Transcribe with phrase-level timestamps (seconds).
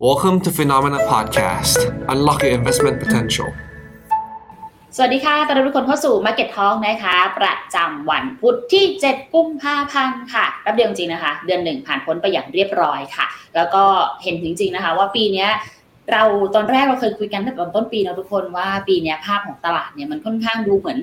[0.00, 1.78] Welcome to Phenomena Podcast.
[2.06, 3.48] Unlock your investment potential.
[4.96, 13.26] สวัสดีค่ะต้อนรับทุกคนเข้าสู่ Market Talk นะคะ ประจำวันพุธที่ 7 กุมภาพันธ์ค่ะรับเดียวจริงนะคะ เดือนหนึ่งผ่านพ้นไปอย่างเรียบร้อยค่ะ
[13.56, 13.84] แล้วก็
[14.22, 15.46] เห็นจริงๆนะคะ ว่าปีนี้
[16.12, 16.22] เรา
[16.54, 20.98] ตอนแรกเราเคยคุยกันตั้งแต่ต้นปีนะทุกคนว่าปีนี้ภาพของตลาดเนี่ยมันค่อนข้างดูเหมือน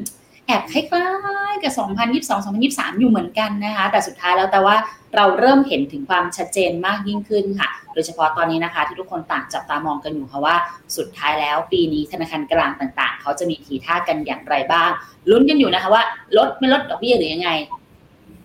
[0.47, 1.07] แอบคล้า
[1.51, 4.75] ยๆกับ 2022 2023 อยู่เหมือนกันนะคะ แต่สุดท้ายแล้วแต่ว่า
[5.15, 10.55] เราเริ่มเห็นถึงความชัดเจนมากยิ่งขึ้นค่ะ โดยเฉพาะตอนนี้นะคะ ที่ทุกคนต่างจับตามองกันอยู่ค่ะว่า
[10.97, 14.89] สุดท้ายแล้วปีนี้ธนาคารกลางต่างๆ เขาจะมีทีท่ากันอย่างไรบ้าง
[15.29, 16.03] ลุ้นกันอยู่นะคะว่า
[16.37, 17.49] ลดไม่ลดดอกเบี้ยหรือยังไง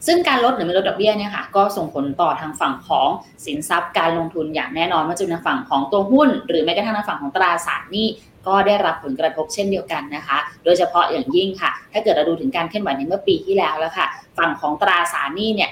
[0.07, 3.09] ซึ่งการลดหรือไม่ลดดอกเบี้ยเนี่ยค่ะ ก็ส่งผลต่อทางฝั่งของ
[3.47, 8.07] สินทรัพย์การลงทุนอย่างแน่นอนว่าจะเป็นทางฝั่งของตัวหุ้น หรือแม้กระทั่งทางฝั่งของตราสารหนี้
[8.47, 14.07] ก็ได้รับผลกระทบเช่นเดียวกันนะคะ โดยเฉพาะอย่างยิ่งค่ะ ถ้าเกิดเราดูถึงการเคลื่อนไหวในเมื่อปีที่แล้วแล้วค่ะ
[14.39, 15.71] ฝั่งของตราสารหนี้เนี่ย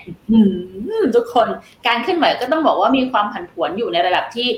[1.15, 1.49] ทุกคน
[1.87, 4.49] การเคลื่อนไหวก็ต้องบอกว่ามีความผันผวนอยู่ในระดับที่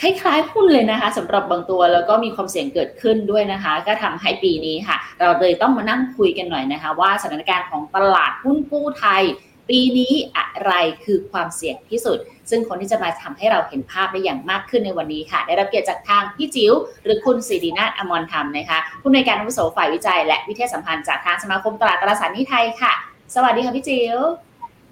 [0.00, 9.22] คล้ายๆหุ้นเลยนะคะสำหรับบางตัวแล้วก็มีความเสี่ยงเกิดขึ้นด้วยนะคะ ก็ทำให้ปีนี้ค่ะ เราเลยต้องมานั่งคุยกันหน่อยนะคะ ว่าสถานการณ์ของตลาดหุ้นกู้ไทย
[9.70, 10.72] ปีนี้อะไร
[11.04, 12.18] คือความเสี่ยงที่สุด
[12.50, 16.72] ซึ่งคนที่จะมาทำให้เราเห็นภาพได้อย่างมากขึ้นในวันนี้ค่ะ ได้รับเกียรติจากทางพี่จิ๋ว
[17.04, 22.92] หรือคุณสิรินาถอมรธรรมนะคะผู้ในวยการอาวุโสฝ่ายวิจัย และวิทยาสัมพันธ์จากทางสมาคมตลาดตราสารหนี้ไทยค่ะ
[23.34, 24.18] สวัสดีค่ะพี่จิ๋ว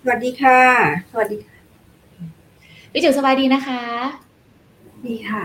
[0.03, 0.61] สวัสดีค่ะ
[1.13, 1.57] สวัสดีค่ะ
[2.93, 3.83] พี่จิ๋วสบายดีนะคะ
[5.07, 5.45] ดีค่ะ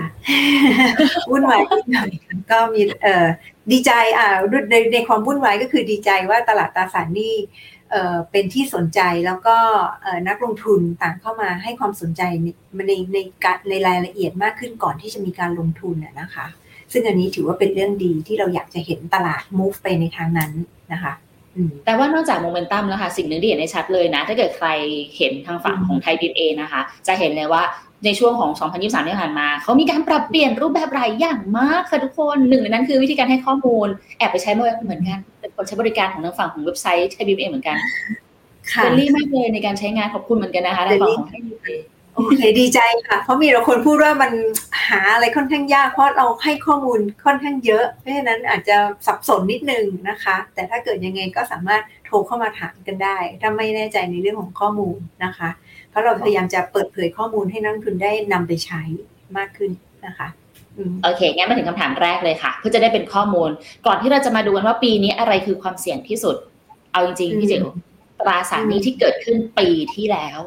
[1.31, 2.09] วุ่นวายนิดหน่อย
[2.52, 3.28] ก็มีเอ่อ
[3.72, 4.28] ดีใจอ่า
[4.72, 7.36] ในในความวุ่นวายก็คือดีใจว่าตลาดตราสารหนี้
[8.31, 9.58] เป็นที่สนใจแล้วก็
[10.27, 12.47] นักลงทุนต่างเข้ามาให้ความสนใจใน
[13.13, 13.17] ใน
[13.69, 16.45] ในรายละเอียดมากขึ้นก่อนที่จะมีการลงทุนน่ะนะคะ
[16.91, 20.52] ซึ่งอันนี้ถือว่าเป็นเรื่องดีที่เราอยากจะเห็นตลาด move ไปในทางนั้น
[20.94, 21.13] นะคะ
[21.85, 24.67] แต่ว่านอกจากโมเมนตัมแล้วค่ะสิ่งหนึ่งที่เห็นได้ชัดเลยนะ ถ้าเกิดใคร
[25.17, 27.63] เห็นทางฝั่งของ ThaiBMA นะคะ จะเห็นเลยว่า
[28.05, 33.87] ในช่วงของ 2023 ที่ผ่านมา เขามีการปรับเปลี่ยนรูปแบบหลายอย่างมากค่ะทุกคนหนึ่งในนั้นคือวิธีการให้ข้อมูล
[34.17, 37.78] แอบไปใช้มาเหมือนกัน เป็นคนใช้บริการของทางฝั่งของเว็บไซต์ ThaiBMA เหมือนกัน
[38.69, 41.67] friendly มากเลยในการใช้งานขอบคุณเหมือนกันนะคะทางฝั่งของ ThaiBMA
[42.16, 44.31] โอเคดีใจค่ะ เพราะมีเราคนพูดว่ามัน
[44.88, 55.50] หาอะไรค่อนข้างยากเพราะเราให้ข้อมูลค่อนข้างเยอะ เพราะฉะนั้นอาจจะสับสนนิดนึงนะคะ แต่ถ้าเกิดยังไงก็สามารถโทรเข้ามาถามกันได้ ถ้าไม่แน่ใจในเรื่องของข้อมูลนะคะ
[55.90, 58.81] เพราะเราพยายามจะเปิดเผยข้อมูลให้นักทุนได้นำไปใช้
[59.38, 59.72] มากขึ้น
[60.06, 60.28] นะคะ
[61.03, 63.50] โอเค งั้นมาถึงคำถามแรกเลยค่ะ เพื่อจะได้เป็นข้อมูล
[63.88, 66.35] ก่อนที่เราจะมาดูกันว่าปีนี้อะไรคือความเสี่ยงที่สุด
[66.94, 67.66] เอาจริงๆพี่จิ๋ว
[68.19, 70.40] ตราสารหนี้ที่เกิดขึ้นปีที่แล้ว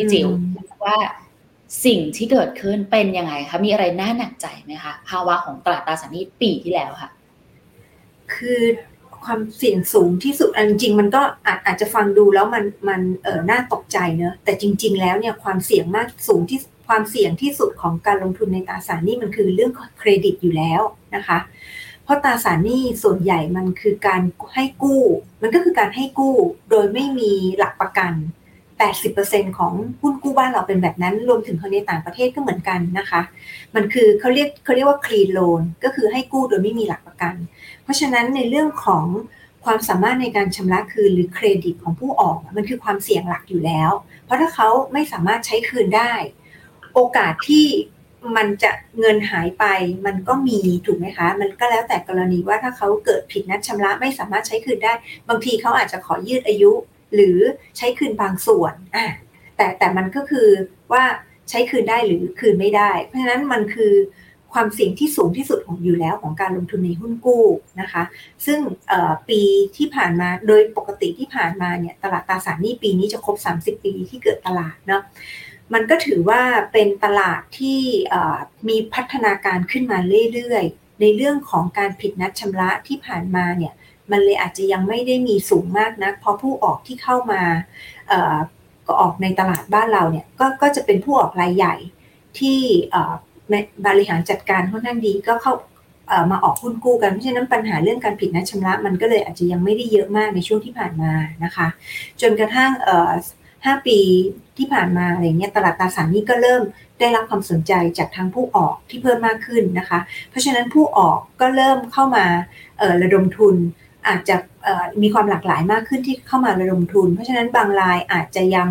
[0.00, 0.28] พี่จิ๋ว
[0.84, 0.96] ว่า
[1.84, 7.10] สิ่งที่เกิดขึ้นเป็นยังไงคะมีอะไรน่าหนักใจไหมคะภาวะของตลาดตราสารหนี้ปีที่แล้วค่ะ
[8.34, 8.62] คือ
[9.24, 16.58] ความเสี่ยงสูงที่สุดอันจริงมันก็อาจอาจจะฟังดูแล้วมันมันเออน่าตกใจเนอะแต่จริง ๆ แล้วเนี่ยความเสี่ยงมากสูงที่
[16.88, 20.82] ความเสี่ยงที่สุดของการลงทุนในตราสารหนี้มันคือเรื่องเครดิตอยู่แล้ว
[21.14, 21.38] นะคะ
[22.04, 24.22] เพราะตราสารหนี้ส่วนใหญ่มันคือการ
[24.54, 25.02] ให้กู้
[25.42, 26.34] มันก็คือการให้กู้
[26.70, 28.12] โดยไม่มีหลักประกัน
[29.08, 33.22] 80%ของหุ้นกู้บ้านเราเป็นแบบนั้น รวมถึงคนในต่างประเทศก็เหมือนกันนะคะ
[33.74, 37.34] มันคือเขาเรียกเขาเรียกว่า clean loan ก็คือให้กู้โดยไม่มีหลักประกัน
[37.82, 39.06] เพราะฉะนั้นในเรื่องของ
[39.64, 43.90] ความสามารถในการชำระคืนหรือเครดิตของผู้ออก มันคือความเสี่ยงหลักอยู่แล้ว
[44.24, 46.12] เพราะถ้าเขาไม่สามารถใช้คืนได้
[46.94, 47.66] โอกาสที่
[48.36, 49.64] มันจะเงินหายไป
[50.06, 54.92] มันก็มีถูกไหมคะ มันก็แล้วแต่กรณีว่าถ้าเขาเกิดผิดนัดชำระไม่สามารถใช้คืนได้
[55.28, 56.72] บางทีเขาอาจจะขอยืดอายุ
[57.14, 57.38] หรือ
[57.76, 59.06] ใช้คืนบางส่วนอะ
[59.56, 60.48] แต่แต่มันก็คือ
[60.92, 61.04] ว่า
[61.50, 63.94] ใช้คืนได้หรือคืนไม่ได้ เพราะฉะนั้นมันคือ
[64.52, 67.44] ความเสี่ยงที่สูงที่สุดของอยู่แล้วของการลงทุนในหุ้นกู้
[67.80, 68.02] นะคะ
[68.46, 68.58] ซึ่ง
[69.28, 69.40] ปี
[69.76, 75.02] ที่ผ่านมาโดยปกติที่ผ่านมาเนี่ยตลาดตราสารหนี้ปีนี้จะครบ 30 ปีที่เกิดตลาดเนาะ
[75.74, 76.42] มันก็ถือว่า
[76.72, 77.80] เป็นตลาดที่
[78.68, 79.98] มีพัฒนาการขึ้นมา
[80.34, 83.72] เรื่อยๆ ในเรื่องของการผิดนัดชำระที่ผ่านมาเนี่ย
[84.12, 87.42] มันเลยอาจจะยังไม่ได้มีสูงมากนะเพราะผู้ออกที่เข้ามา
[88.86, 91.74] ก็ออกในตลาดบ้านเราเนี่ยกก็จะเป็นผู้ออกรายใหญ่
[92.38, 92.58] ที่
[93.86, 95.52] บริหารจัดการค่อนข้างดีก็เข้า
[96.30, 101.12] มาออกหุ้นกู้กันเพราะฉะนั้นปัญหาเรื่องการผิดนัดชำระ มันก็เลยอาจจะยังไม่ได้เยอะมากในช่วงที่ผ่านมา
[101.44, 101.66] นะคะ
[102.20, 102.70] จนกระทั่ง
[103.64, 103.98] ห้าปี
[104.56, 106.62] ที่ผ่านมาอะไรเงี้ยตลาดตราสารนี้ก็เริ่ม
[107.00, 112.26] ได้รับความสนใจจากทางผู้ออกที่เพิ่มมากขึ้นนะคะ เพราะฉะนั้นผู้ออกก็เริ่มเข้ามา
[113.02, 113.56] ระดมทุน
[114.08, 114.36] อาจจะ
[115.02, 118.68] มีความหลากหลายมากขึ้นที่เข้ามาระดมทุน เพราะฉะนั้นบางรายอาจจะยัง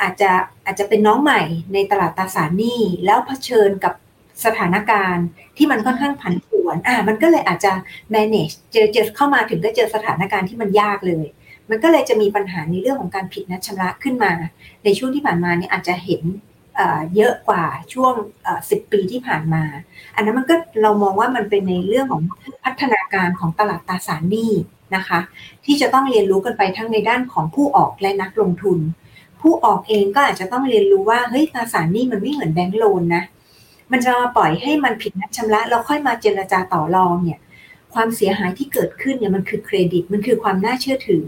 [0.00, 0.30] อาจจะ
[0.64, 1.42] อาจจะเป็นน้องใหม่
[1.72, 3.94] ในตลาดตราสารหนี้ แล้วเผชิญกับ
[4.44, 7.72] สถานการณ์ที่มันค่อนข้างผันผวนอ่ามันก็เลยอาจจะ
[8.14, 11.26] manage เจอเจอเข้ามาถึงก็เจอสถานการณ์ที่มันยากเลย
[11.70, 14.32] มันก็เลยจะมีปัญหาในเรื่องของการผิดนัดชำระขึ้นมา
[14.84, 16.22] ในช่วงที่ผ่านมาเนี่ยอาจจะเห็น
[17.16, 18.14] เยอะกว่าช่วง
[18.70, 19.62] สิบปีที่ผ่านมา
[20.14, 22.22] อันนั้นมันก็เรามองว่ามันเป็นในเรื่องของ
[22.64, 24.52] พัฒนาการของตลาดตราสารหนี้
[24.96, 25.20] นะคะ
[25.64, 28.78] ที่จะต้องเรียนรู้กันไปทั้งในด้านของผู้ออกและนักลงทุน
[29.40, 33.22] ผู้ออกเองก็อาจจะต้องเรียนรู้ว่าเฮ้ยตราสารหนี้มันไม่เหมือนแบงก์โลนนะ
[33.92, 37.38] มันจะมาปล่อยให้มันผิดนัดชำระแล้วค่อยมาเจรจาต่อรองเนี่ย
[37.96, 41.26] ความเสียหายที่เกิดขึ้นเนี่ยมันคือเครดิต มันคือความน่าเชื่อถือ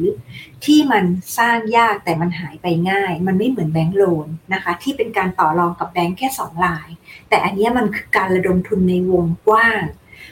[0.65, 1.05] ที่มัน
[1.39, 6.89] สร้างยากแต่มันหายไปง่าย มันไม่เหมือนแบงก์โลนนะคะ ที่เป็นการต่อรองกับแบงก์แค่สองลาย
[7.29, 9.83] แต่อันนี้มันคือการระดมทุนในวงกว้าง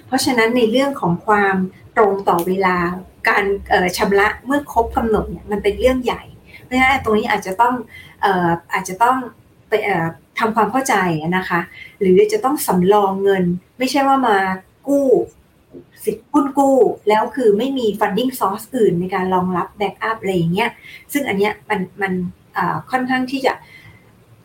[0.07, 1.57] เพราะฉะนั้นในเรื่องของความ
[1.97, 2.77] ตรงต่อเวลา
[3.29, 3.45] การ
[3.97, 6.23] ชำระเมื่อครบกำหนดเนี่ยมันเป็นเรื่องใหญ่
[6.63, 7.75] เพราะฉะนั้นตรงนี้อาจจะต้อง
[8.73, 9.17] อาจจะต้อง
[9.69, 9.73] ไป
[10.39, 10.95] ทำความเข้าใจ
[11.37, 11.61] นะคะ
[12.01, 13.45] หรือจะต้องสำรองเงิน
[13.79, 14.39] ไม่ใช่ว่ามา
[14.87, 15.07] กู้
[16.05, 16.77] สิทธิ์หุ้นกู้
[17.09, 20.71] แล้วคือไม่มี funding source อื่นในการรองรับ backup อะไรอย่างเงี้ย
[21.13, 22.13] ซึ่งอันเนี้ยมันมัน
[22.91, 23.53] ค่อนข้างที่จะ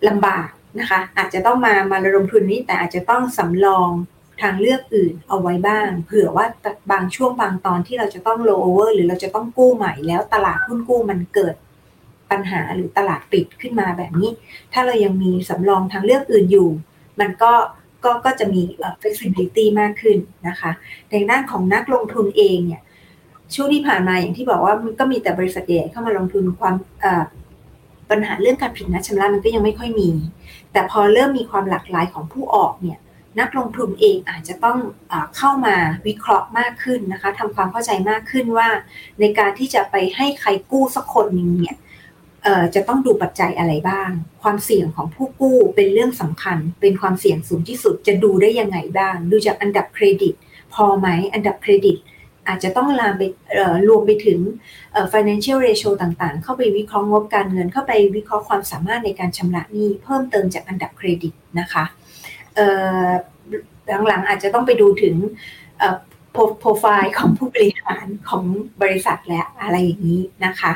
[0.08, 0.50] ลำบาก
[0.80, 3.92] นะคะ อาจจะต้องมามาระดมทุนนี้ แต่อาจจะต้องสำรอง
[4.42, 6.46] ทางเลือกอื่นเอาไว้บ้าง เผื่อว่า
[6.92, 11.56] บางช่วงบางตอนที่เราจะต้อง roll over หรือเราจะต้องกู้ใหม่แล้วตลาดหุ้นกู้มันเกิด
[12.32, 14.32] ปัญหาหรือตลาดปิดขึ้นมาแบบนี้
[14.74, 16.70] ถ้าเรายังมีสำรองทางเลือกอื่นอยู่
[17.20, 17.52] มันก็
[18.04, 18.62] ก็ก็จะมี
[19.02, 20.18] flexibility มากขึ้น
[20.48, 20.72] นะคะ
[21.12, 22.82] ในด้านของนักลงทุนเองเนี่ย
[23.56, 26.76] ช่วงที่ผ่านมาอย่างที่บอกว่ามันก็มีแต่บริษัทใหญ่เข้ามาลงทุนความ
[28.10, 30.10] ปัญหาเรื่องการผิดนัดชำระมันก็ยังไม่ค่อยมี
[30.72, 33.00] แต่พอเริ่มมีความหลากหลายของผู้ออกเนี่ย
[33.40, 34.78] นักลงทุนเองอาจจะต้อง
[35.12, 35.76] อเข้ามา
[36.08, 38.70] วิเคราะห์มากขึ้นนะคะทำความเข้าใจมากขึ้นว่า
[39.20, 41.76] ในการที่จะไปให้ใครกู้สักคนหนึ่งเนี่ย
[42.76, 44.10] จะต้องดูปัจจัยอะไรบ้าง
[44.42, 50.34] ความเสี่ยงของผู้กู้เป็นเรื่องสำคัญ เป็นความเสี่ยงสูงที่สุดจะดูได้ยังไงบ้าง ดูจากอันดับเครดิต
[50.74, 51.98] พอไหมอันดับเครดิต
[52.48, 53.24] อาจจะต้องลามไป
[53.88, 54.40] รวมไปถึง
[55.14, 61.84] financial ratio ต่างๆ เข้าไปวิเคราะห์งบการเงิน เข้าไปวิเคราะห์ความสามารถในการชำระหนี้เพิ่มเติมจากอันดับเครดิตนะคะ
[64.08, 65.16] หลังๆอาจจะต้องไปดูถึง
[66.32, 68.44] โปรไฟล์ของผู้บริหารของ
[68.82, 70.72] บริษัทและอะไรอย่างนี้นะคะ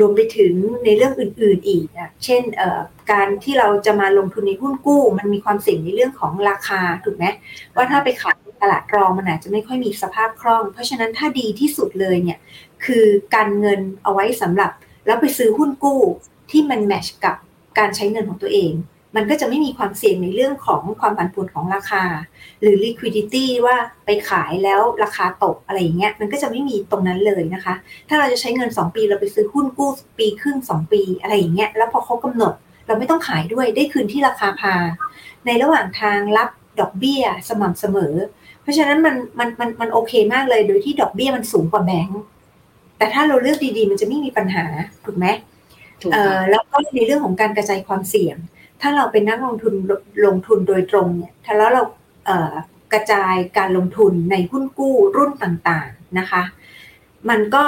[0.00, 0.52] รวมไปถึง
[0.84, 1.86] ในเรื่องอื่น ๆอีก
[2.24, 2.42] เช่น
[3.12, 7.24] การที่เราจะมาลงทุนในหุ้นกู้ มันมีความเสี่ยงในเรื่องของราคาถูกไหม
[7.74, 12.38] ว่าถ้าไปขายตลาดรองมันอาจจะไม่ค่อยมีสภาพคล่อง เพราะฉะนั้นถ้าดีที่สุดเลยเนี่ย
[12.84, 14.70] คือการเงินเอาไว้สำหรับ
[15.06, 16.00] แล้วไปซื้อหุ้นกู้
[16.50, 17.36] ที่มันแมชกับ
[17.78, 18.72] การใช้เงินของตัวเอง
[19.16, 22.04] มันก็จะไม่มีความเสี่ยงในเรื่องของความผันผวนของราคา
[22.60, 23.76] หรือ liquidity ว่า
[24.06, 27.74] ไปขายแล้วราคาตกอะไรอย่างเงี้ยมันก็จะไม่มีตรงนั้นเลยนะคะ
[28.08, 32.52] ถ้าเราจะใช้เงิน 2 ปีเราไปซื้อหุ้นกู้ปีครึ่ง 2 ปีอะไรอย่างเงี้ยแล้วพอเขากำหนด
[32.86, 34.74] เราไม่ต้องขายด้วยได้คืนที่ราคาพา
[35.46, 36.48] ในระหว่างทางรับ
[36.80, 38.14] ดอกเบี้ยสม่ำเสมอ
[38.62, 42.20] เพราะฉะนั้นมันมันมันมันโอเคมากเลยโดยที่ดอกเบี้ยมันสูงกว่าแบงก์
[42.98, 44.64] แต่ถ้าเราเลือกดีๆ มันจะไม่มีปัญหา
[45.04, 45.26] ถูกไหม
[46.50, 48.36] แล้วก็ในเรื่องของการกระจายความเสี่ยง
[48.82, 49.74] ถ้าเราเป็นนักลงทุน
[50.26, 51.82] ลงทุนโดยตรงเนี่ยถ้าแล้วเรา
[52.92, 56.42] กระจายการลงทุนในหุ้นกู้รุ่นต่างๆนะคะ
[57.30, 57.64] มันก็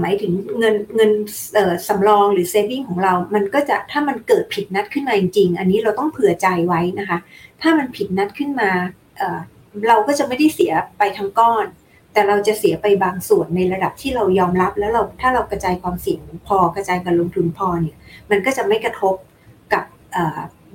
[0.00, 1.12] หมายถึงเงินเงิน
[1.88, 7.18] สำรองหรือเซฟิงของเรา มันก็จะถ้ามันเกิดผิดนัดขึ้นมาจริงๆ อันนี้เราต้องเผื่อใจไว้นะคะ
[7.62, 8.70] ถ้ามันผิดนัดขึ้นมา
[9.88, 11.66] เราก็จะไม่ได้เสียไปทั้งก้อน
[12.12, 17.96] แต่เราจะเสียไปบางส่วนในระดับที่เรายอมรับ แล้วเราถ้าเรากระจายความเสี่ยงพอกระจายการลงทุนพอเนี่ย
[18.30, 19.14] มันก็จะไม่กระทบ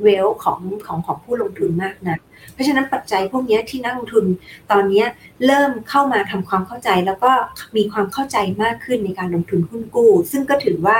[0.04, 2.18] เวลของของของผู้ลงทุนมากนะ
[2.54, 4.26] เพราะฉะนั้นปัจจัยพวกนี้ที่นักลงทุน
[4.72, 5.04] ตอนนี้
[5.46, 7.32] เริ่มเข้ามาทำความเข้าใจแล้วก็
[7.78, 11.00] มีความเข้าใจมากขึ้นในการลงทุนหุ้นกู้ ซึ่งก็ถือว่า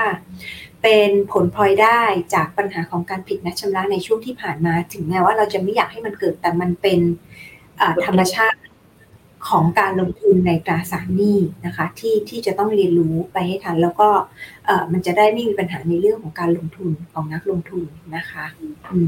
[0.84, 2.02] เป็นผลพลอยได้
[2.34, 7.00] จากปัญหาของการผิดนัดชำระในช่วงที่ผ่านมา ถึงแม้ว่าเราจะไม่อยากให้มันเกิดแต่มันเป็น
[8.06, 8.58] ธรรมชาติ
[9.50, 14.10] ของการลงทุนในตราสารหนี้นะคะที่ที่จะต้องเรียนรู้ไปให้ทัน แล้วก็
[14.92, 17.84] มันจะได้ไม่มีปัญหาในเรื่องของการลงทุนของนักลงทุน
[18.16, 18.46] นะคะ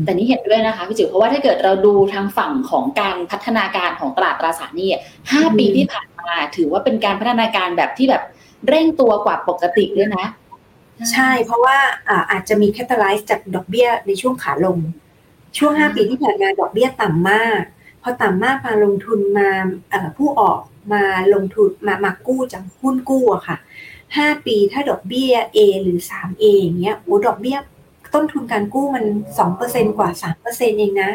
[0.04, 4.90] แต่นี้เห็นด้วยนะคะพี่จิ๋วเพราะว่าถ้าเกิดเราดูทางฝั่งของการพัฒนาการของตลาดตราสารหนี้
[5.32, 8.24] ห้าปีที่ผ่านมาถือว่าเป็นการพัฒนาการแบบที่แบบ
[8.68, 10.26] เร่งตัวกว่าปกติด้วยนะ
[11.12, 11.78] ใช่เพราะว่า
[12.32, 14.78] อาจจะมีแคตตาลิซ์จากดอกเบี้ยในช่วงขาลง
[15.58, 17.62] ช่วงห้าปีที่ผ่านมาดอกเบี้ยต่ำมาก
[18.02, 19.50] พอต่ำมากมาลงทุนมา
[20.18, 20.60] ผู้ออก
[20.94, 23.58] มาลงทุนมามากู้จากหุ้นกู้อะค่ะ
[24.18, 27.58] ห้าปีถ้าดอกเบี้ย A หรือสามเอย่างเงี้ยโอ้ดอกเบี้ย
[28.14, 29.06] ต้นทุนการกู้มัน
[29.38, 31.12] สองเปอร์เซ็นกว่าสามเปอร์เซ็นเองนะ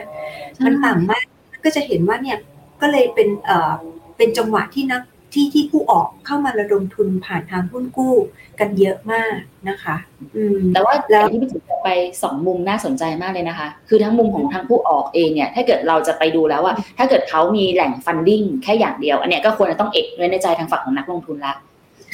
[0.65, 1.25] มันต่ำมาก
[1.65, 2.39] ก็จะเห็นว่าเนี่ย
[2.81, 3.75] ก็เลยเป็นเอ่อ
[4.17, 8.15] เป็นจังหวะที่นัก ที่ที่ผู้ออกเข้ามาระดมทุนผ่านทางหุ้นกู้
[8.61, 9.35] กันเยอะมาก
[9.69, 9.97] นะคะ
[10.37, 11.91] อืมแต่ว่าแล้วที่พี่ถึงไป
[12.23, 21.55] สองมุมน่าสนใจมากเลยนะคะ คือทั้งมุมของทางผู้ออกเองเนี่ย ถ้าเกิดเราจะไปดูแล้วว่าถ้าเกิดเขามีแหล่งฟันดิ้งแค่อย่างเดียว อันเนี้ยก็ควรจะต้องเอกไว้ในใจทางฝั่งของนักลงทุนละ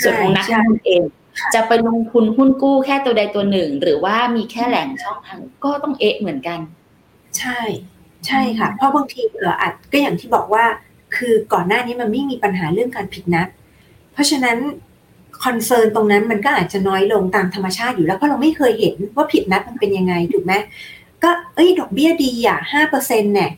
[0.02, 1.02] ส่วนของนักลงทุนเอง
[1.54, 6.58] จะไปลงทุนหุ้นกู้แค่ตัวใดตัวหนึ่ง หรือว่ามีแค่แหล่งช่องทางก็ต้องเอะเหมือนกัน
[7.38, 7.60] ใช่
[8.26, 10.64] ใช่ค่ะ เพราะบางทีเอออาจก็อย่างที่บอกว่า
[11.16, 13.48] คือก่อนหน้านี้มันไม่มีปัญหาเรื่องการผิดนัด
[14.12, 14.58] เพราะฉะนั้น
[15.44, 20.52] concern ตรงนั้นมันก็อาจจะน้อยลงตามธรรมชาติอยู่แล้วเพราะเราไม่เคยเห็นว่าผิดนัดมันเป็นยังไงถูกไหม
[21.22, 23.50] ก็เอ้ยดอกเบี้ยดีอะห้าเปอร์เซ็นต์เนี่ย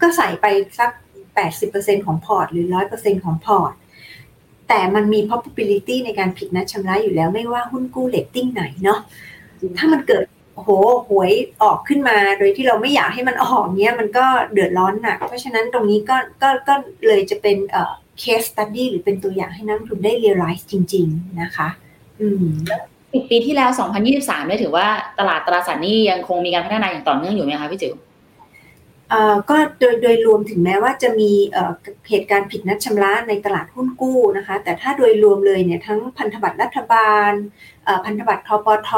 [0.00, 0.46] ก็ใส่ไป
[0.78, 0.90] สัก
[1.34, 3.72] แปดสิบเปอร์เซ็นต์ของพอร์ตหรือร้อยเปอร์เซ็นต์ของพอร์ต
[4.68, 8.98] แต่มันมี probability ในการผิดนัดชำระอยู่แล้วไม่ว่าหุ้นกู้เลตติ้งไหนเนาะ
[9.78, 10.24] ถ้ามันเกิด
[10.56, 10.70] โอ้โห
[11.08, 11.32] หวย
[11.62, 16.74] ออกขึ้นมาโดยที่เราไม่อยากให้มันออกเนี้ยมันก็เดือดร้อนหนัก เพราะฉะนั้นตรงนี้ก็ก็ก็
[17.06, 21.68] เลยจะเป็นเอ่อ case study หรือเป็นตัวอย่างให้นักลงทุนได้ realize จริง ๆ นะคะ
[22.20, 22.46] อืม
[23.10, 23.70] ปีปีที่แล้ว
[24.08, 24.86] 2023เนี่ยถือว่า
[25.18, 27.94] ตลาดตราสารหนี้ยังคงมีการพัฒนาอย่างต่อเนื่องอยู่ไหมคะพี่จิ๋ว
[29.10, 31.72] เอ่อก็โดยโดยรวมถึงแม้ว่าจะมีเอ่อ
[32.10, 37.32] เหตุการณ์ผิดนัดชำระในตลาดหุ้นกู้นะคะ แต่ถ้าโดยรวมเลยเนี่ยทั้งพันธบัตรรัฐบาล
[37.84, 38.90] เอ่อพันธบัตรทปท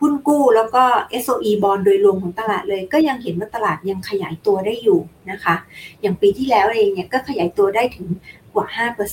[0.00, 0.84] หุ้นกู้แล้วก็
[1.24, 5.00] SOE บอลโดยรวมของตลาดเลย ก็ยังเห็นว่าตลาดยังขยายตัวได้อยู่
[5.30, 5.54] นะคะ
[6.00, 8.08] อย่างปีที่แล้วเองเนี่ยก็ขยายตัวได้ถึง
[8.54, 8.66] กว่า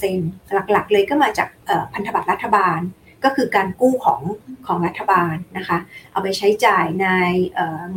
[0.03, 1.49] 5%หลักๆ เลยก็มาจาก
[1.93, 2.79] พันธบัตรรัฐบาล
[3.23, 4.21] ก็คือการกู้ของ
[4.67, 5.77] ของรัฐบาลนะคะ
[6.11, 7.07] เอาไปใช้จ่ายใน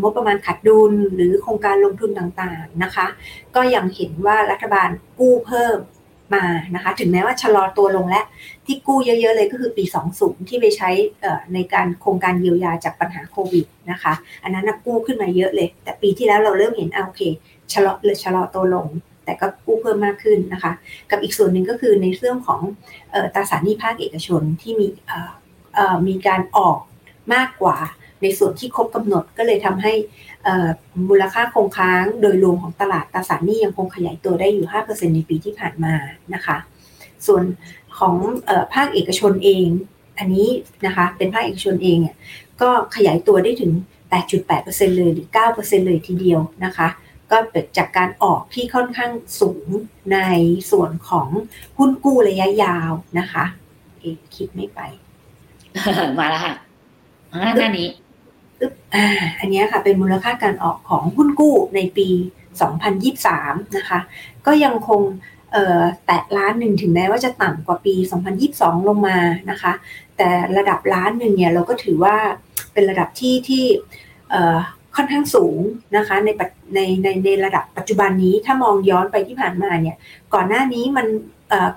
[0.01, 3.07] งบประมาณขาดดุลหรือโครงการลงทุนต่างๆนะคะ
[3.57, 5.79] ก็ยังเห็นว่ารัฐบาลกู้เพิ่ม
[6.35, 8.23] มานะคะ ถึงแม้ว่าชะลอตัวลงและ
[8.69, 9.85] ที่กู้เยอะๆเลยก็คือปี
[10.17, 10.91] 20 ที่ไปใช้
[11.55, 17.23] ในการโครงการเยียวยาจากปัญหาโควิดนะคะ อันนั้นกู้ขึ้นมาเยอะเลย แต่ปีที่แล้วเราเริ่มเห็นอโอเค
[17.73, 18.89] ชะลอเลยชะลอตัวลง
[19.25, 20.73] แต่ก็กู้เพิ่มมากขึ้นนะคะ
[21.11, 22.61] กับอีกส่วนหนึ่งก็คือในเรื่องของ
[23.15, 24.87] ออตราสารหนี้ภาคเอกชนที่มี
[26.09, 26.79] มีการออก
[27.35, 27.79] มากกว่า
[28.23, 29.93] ในส่วนที่ครบกำหนดก็เลยทำให้
[31.09, 35.95] มูลค่าคงค้างโดยรวมของตลาดตราสารหนี้ยังคงขยายตัวได้อยู่ 5%ในปีที่ผ่านมา
[36.35, 36.57] นะคะ
[37.27, 37.43] ส่วน
[37.99, 38.15] ของ
[38.47, 39.67] เออภาคเอกชนเอง
[40.19, 40.49] อันนี้
[40.87, 42.17] นะคะเป็นภาคเอกชนเองเนี่ย
[42.61, 43.73] ก็ขยายตัวได้ถึง
[44.35, 46.89] 8.8%เลยหรือ 9%เลยทีเดียวนะคะ
[47.31, 49.67] ก็เกิดจากการออกที่ค่อนข้างสูง
[50.13, 50.19] ใน
[50.71, 51.29] ส่วนของ
[51.79, 53.45] หุ้นกู้ระยะยาวนะคะ
[54.01, 54.81] เอ๊ะคิดไม่ไป
[56.19, 56.55] มาแล้วค่ะ
[57.33, 57.89] อ่าหน้านี้
[58.61, 59.07] อึ๊บอ่า
[59.39, 62.09] อันเนี้ยค่ะเป็นมูลค่าการออกของหุ้นกู้ในปี
[62.93, 64.01] 2023 นะคะ
[64.47, 65.38] ก็ยังคงเอ่อ
[66.07, 67.95] แตะล้านหนึ่งถึงแม้ว่าจะต่ำกว่าปี
[68.43, 69.19] 2022 ลงมา
[69.51, 69.73] นะคะ
[70.17, 72.17] แต่ระดับล้านหนึ่งเนี่ยเราก็ถือว่า
[72.73, 73.65] เป็นระดับที่ที่
[74.97, 75.59] ค่อนข้างสูง
[75.97, 76.29] นะคะใน
[76.75, 79.97] ในในในระดับปัจจุบันนี้ถ้ามองย้อนไปที่ผ่านมาเนี่ย
[80.35, 81.07] ก่อนหน้านี้มัน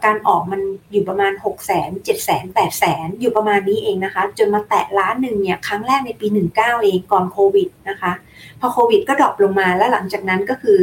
[0.05, 0.61] การออกมัน
[0.91, 4.23] อยู่ประมาณ 6 0 0 0 0 7 0 0 0 0 8 0 0 0 อยู่ประมาณนี้เองนะคะ
[4.37, 8.13] จนมาแตะล้านหนึ่งเนี่ยครั้งแรกในปี 19 เองก่อนโควิดนะคะ
[8.59, 10.79] พอโควิดก็ดรอปลงมาแล้วหลังจากนั้นก็คือ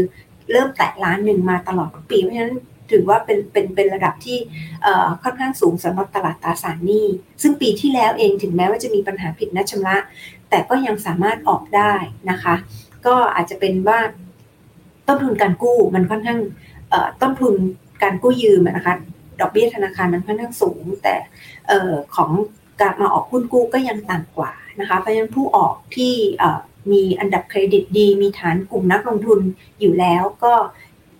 [0.52, 2.56] เริ่มแตะล้านหนึ่งมาตลอดทุกปีเพราะฉะนั้น
[2.90, 4.38] ถือว่าเป็นเป็นเป็นระดับที่
[5.22, 7.06] ค่อนข้างสูงสำหรับตลาดตราสารหนี้
[7.42, 9.96] ซึ่งปีที่แล้วเองถึงแม้ว่าจะมีปัญหาผิดนัดชำระ
[10.50, 11.94] แต่ก็ยังสามารถออกได้
[12.30, 12.54] นะคะ
[13.06, 13.98] ก็อาจจะเป็นว่า
[15.08, 16.40] ต้นทุนการกู้มันค่อนข้าง
[17.22, 17.54] ต้นทุน
[18.02, 18.94] การกู้ยืมนะคะ
[19.40, 21.14] ดอกเบี้ยธนาคารมันค่อนข้างสูง แต่
[22.16, 22.30] ของ
[22.80, 26.14] การมาออกหุ้นกู้ก็ยังต่ำกว่านะคะเพราะฉะนั้นผู้ออกที่
[26.92, 29.40] มีอันดับเครดิตดี มีฐานกลุ่มนักลงทุน
[29.80, 30.54] อยู่แล้วก็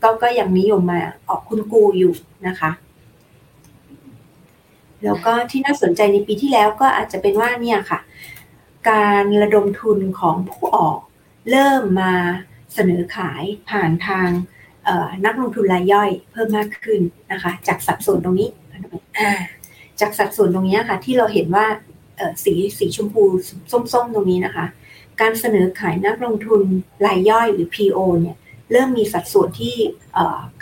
[0.03, 2.13] ก็ก็ยังนิยมมาออกหุ้นกู้อยู่
[2.47, 2.71] นะคะ
[5.05, 8.01] แล้วก็ที่น่าสนใจในปีที่แล้วก็อาจจะเป็นว่าเนี่ยค่ะ
[8.91, 10.99] การระดมทุนของผู้ออก
[11.51, 12.13] เริ่มมา
[12.75, 14.29] เสนอขายผ่านทาง
[14.85, 17.01] เอ่อนักลงทุนรายย่อยเพิ่มมากขึ้น
[17.33, 18.49] นะคะ จากสัดส่วนตรงนี้
[19.19, 19.31] อ่า
[20.01, 21.67] จากสัดส่วนตรงนี้ค่ะ ที่เราเห็นว่า
[22.17, 23.23] เอ่อสีสีชมพู
[23.93, 24.67] ส้มๆตรงนี้นะคะ
[25.21, 26.61] การเสนอขายนักลงทุน
[27.07, 28.37] รายย่อยหรือ PO เนี่ย
[28.73, 29.77] เริ่มมีสัดส่วนที่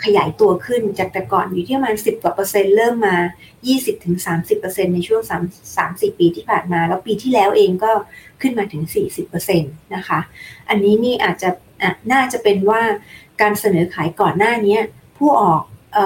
[0.03, 3.15] ขยายตัวขึ้นจากแต่ก่อนอยู่ที่ประมาณ 10 กว่าเปอร์เซ็นต์เริ่มมา
[4.05, 7.91] 20-30%ในช่วง 3 3 4 ปีที่ผ่านมา แล้วปีที่แล้วเองก็
[8.41, 8.83] ขึ้นมาถึง
[9.37, 10.19] 40%นะคะ
[10.69, 11.49] อันนี้นี่อาจจะ
[12.11, 12.81] น่าจะเป็นว่า
[13.41, 14.77] การเสนอขายก่อนหน้านี้
[15.17, 15.61] ผู้ออก
[15.93, 15.99] เอ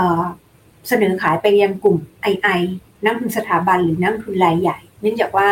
[0.88, 2.62] เสนอขายไปยังกลุ่ม II
[3.06, 5.50] นักทุนสถาบันหรือนักทุนรายใหญ่ เนื่องจากว่า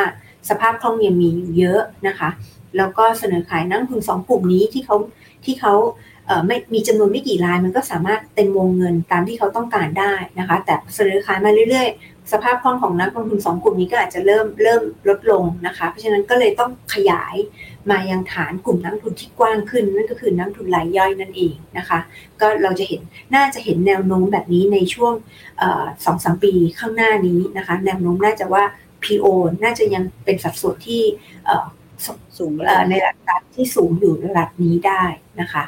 [0.49, 2.29] สภาพคล่องยังมีอยู่เยอะนะคะ
[2.77, 4.97] แล้วก็เสนอขายนักทุนสองกลุ่มนี้ที่เขา
[5.45, 5.73] ที่เขา
[6.08, 17.35] เไม่มีจำนวนไม่กี่รายมันก็สามารถเต็มวงเงินตามที่เขาต้องการได้นะคะ แต่เสนอขายมาเรื่อยๆ สภาพคล่องของนักลงทุนสองกลุ่มนี้ก็อาจจะเริ่มเริ่มลดลงนะคะ เพราะฉะนั้นก็เลยต้องขยาย
[17.91, 21.99] มายังฐานกลุ่มนักลงทุนที่กว้างขึ้น นั่นก็คือนักลงทุนรายย่อยนั่นเองนะคะ
[22.41, 23.01] ก็เราจะเห็น
[23.35, 25.13] น่าจะเห็นแนวโน้มแบบนี้ในช่วง
[26.05, 28.63] สองสามปีข้างหน้านี้นะคะ แนวโน้มน่าจะว่า
[29.03, 29.25] PO
[29.63, 31.01] น่าจะยังเป็นสัดส่วนที่
[31.45, 31.65] เอ่อ
[32.37, 35.03] สูงเอ่อในระดับที่สูงอยู่ระดับนี้ได้
[35.41, 35.63] นะคะ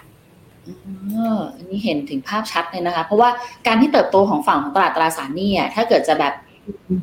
[1.58, 3.30] อันนี้เห็นถึงภาพชัดเลยนะคะ เพราะว่า
[3.68, 6.34] การที่เติบโตของฝั่งของตลาดตราสารหนี้อะถ้าเกิดจะแบบ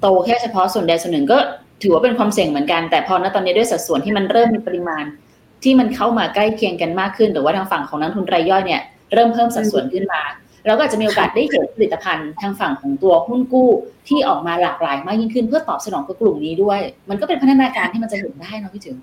[0.01, 1.39] โตแค่เฉพาะส่วนใดส่วนหนึ่งก็
[1.83, 5.05] ถือว่าเป็นความเสี่ยงเหมือนกันแต่พอณตอนนี้ด้วยสัดส่วนที่มันเริ่มมีปริมาณ
[5.65, 8.83] ที่มันเข้ามาใกล้เคียงกันมากขึ้น หรือว่าทางฝั่งของนักทุนรายย่อยเนี่ย
[9.15, 10.23] เริ่มเพิ่มสัดส่วนขึ้นมา
[10.67, 13.69] เราก็อาจจะมีโอกาสได้เห็นผลิตภัณฑ์ทางฝั่งของตัวหุ้นกู้
[14.09, 18.97] ที่ออกมาหลากหลายมากยิ่งขึ้นเพื่อตอบสนองกับกลุ่มนี้ด้วย มันก็เป็นพัฒนาการที่มันจะเห็นได้นะพี่ถึง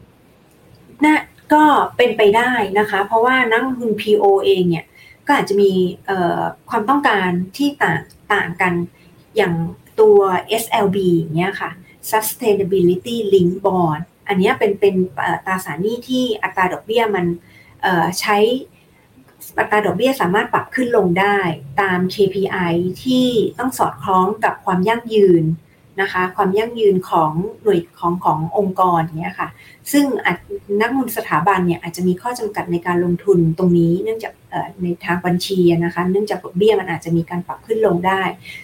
[1.04, 1.16] น่า
[1.54, 1.64] ก็
[1.98, 4.86] เป็นไปได้นะคะ เพราะว่านักลงทุน PO เองเนี่ย
[5.28, 5.72] ก็อาจจะมี
[6.70, 8.00] ความต้องการที่ต่าง
[8.34, 8.74] ต่างกัน
[9.36, 9.54] อย่าง
[10.00, 10.20] ตัว
[10.64, 11.70] SLB อย่างเงี้ยค่ะ
[12.12, 14.96] Sustainability Link Bond อันนี้เป็นเป็น
[15.46, 17.26] ตราสารหนี้ที่อัตราดอกเบี้ยมัน
[18.20, 18.38] ใช้
[19.60, 21.38] อัตราดอกเบี้ยสามารถปรับขึ้นลงได้
[21.82, 22.74] ตาม KPI
[23.04, 23.28] ที่
[23.60, 25.44] ต้องสอดคล้องกับความยั่งยืน
[26.02, 27.32] นะคะความยั่งยืนของ
[27.64, 29.50] หน่วยของขององค์กรเนี้ยค่ะ
[29.92, 30.06] ซึ่ง
[30.82, 34.34] นักลงทุนสถาบันเนี่ยอาจจะมีข้อจำกัดในการลงทุนตรงนี้ เนื่องจาก
[34.82, 38.22] ในทางบัญชีนะคะเนื่องจากดอกเบี้ยมันอาจจะมีการปรับขึ้นลงได้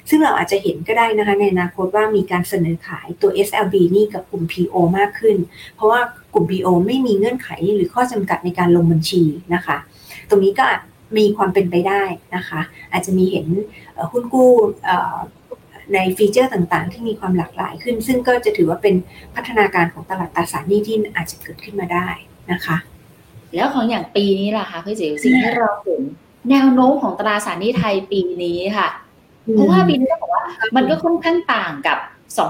[0.10, 5.38] ซึ่งเราอาจจะเห็นก็ได้นะคะในอนาคตว่ามีการเสนอขายตัว SLB นี่กับกลุ่ม PO มากขึ้น
[5.76, 6.00] เพราะว่า
[6.34, 9.24] กลุ่ม PO ไม่มีเงื่อนไขหรือข้อจำกัดในการลงบัญชี
[9.54, 9.78] นะคะ
[10.30, 10.66] ตรงนี้ก็
[11.18, 12.04] มีความเป็นไปได้
[12.36, 12.62] นะคะ
[12.92, 13.48] อาจจะมีเห็น
[14.12, 14.52] หุ้นกู้
[15.94, 18.96] ในฟีเจอร์ต่างๆ ที่มีความหลากหลายขึ้น ซึ่งก็จะถือว่าเป็น
[19.36, 22.08] พัฒนาการของตลาดตราสารหนี้ที่อาจจะเกิดขึ้นมาได้
[22.52, 22.78] นะคะ
[23.56, 26.02] แล้วของอย่างปีนี้ล่ะคะพี่จิ๋วสิ่งที่เราเห็น
[26.50, 28.90] แนวโน้มของตราสารหนี้ไทยปีนี้ค่ะ
[29.54, 30.46] เพราะว่าปีนี้ต้องบอกว่า
[30.76, 31.98] มันก็ค่อนข้างต่างกับ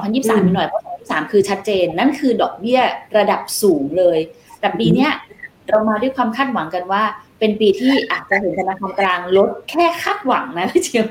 [0.01, 2.79] 2023หน่อยเพราะ2023คือชัดเจน นั่นคือดอกเบี้ย
[3.17, 4.19] ระดับสูงเลย
[4.59, 5.07] แต่ปีนี้
[5.69, 7.03] เรามาด้วยความคาดหวังกันว่า
[7.39, 11.07] เป็นปีที่อาจจะเห็นธนาคารกลางลดแค่คาดหวังนะพี่เจียว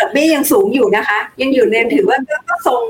[0.00, 2.82] ดอกเบี้ยยังสูงอยู่นะคะ ยังอยู่ในถือว่าก็ทรง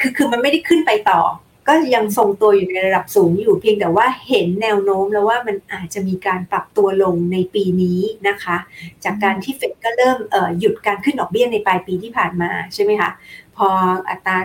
[0.00, 1.20] คือคือมันไม่ได้ขึ้นไปต่อ
[1.68, 8.56] ก็ยังทรงตัวอยู่ในระดับสูงอยู่เพียงแต่ว่าเห็นแนวโน้มแล้วว่ามันอาจจะมีการปรับตัวลงในปีนี้นะคะ
[9.04, 10.18] จากการที่เฟดก็เริ่ม
[10.58, 13.10] หยุดการขึ้นดอกเบี้ยในปลายปีที่ผ่านมาใช่ไหมคะ
[13.56, 13.68] พอ
[14.10, 14.36] อัตรา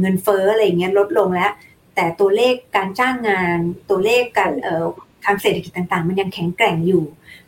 [0.00, 1.52] เงินเฟ้ออะไรเงี้ยลดลงแล้ว
[1.94, 3.58] แต่ตัวเลขการจ้างงาน
[3.90, 4.52] ตัวเลขการ
[5.24, 7.04] ทางเศรษฐกิจต่างๆ มันยังแข็งแกร่งอยู่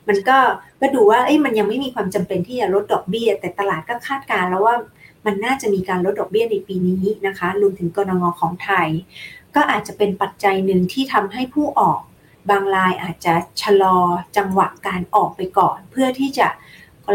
[0.09, 0.39] มันก็
[0.81, 4.77] ก็ดูว่าเอ้ยมันยังไม่มีความจำเป็นที่จะลดดอกเบี้ย แต่ตลาดก็คาดการแล้วว่า
[5.27, 8.89] มันน่าจะมีการลดดอกเบี้ยในปีนี้นะคะรวมถึงกรงงของไทย
[9.55, 12.01] ก็อาจจะเป็นปัจจัยหนึ่งที่ทำให้ผู้ออก
[12.51, 13.99] บางรายอาจจะชะลอ
[14.37, 16.49] จังหวะการออกไปก่อน เพื่อที่จะ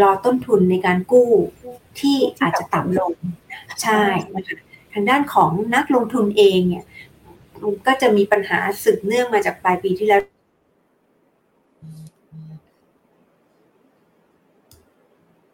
[0.01, 1.29] รอต้นทุนในการกู้
[1.99, 3.13] ที่อาจจะต่ำลง
[3.81, 4.03] ใช่
[4.35, 4.57] นะคะ
[4.93, 6.85] ทางด้านของนักลงทุนเองเนี่ย
[7.87, 10.21] ก็จะมีปัญหาสืบเนื่องมาจากปลายปีที่แล้ว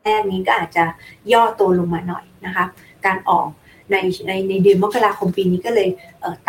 [0.08, 0.84] แรกนี้ก็อาจจะ
[1.32, 2.66] ย่อตัวลงมาหน่อยนะคะ
[3.06, 3.48] การออก
[3.92, 3.96] ใน
[4.28, 5.90] ในในเดือนมกราคมปีนี้ก็เลย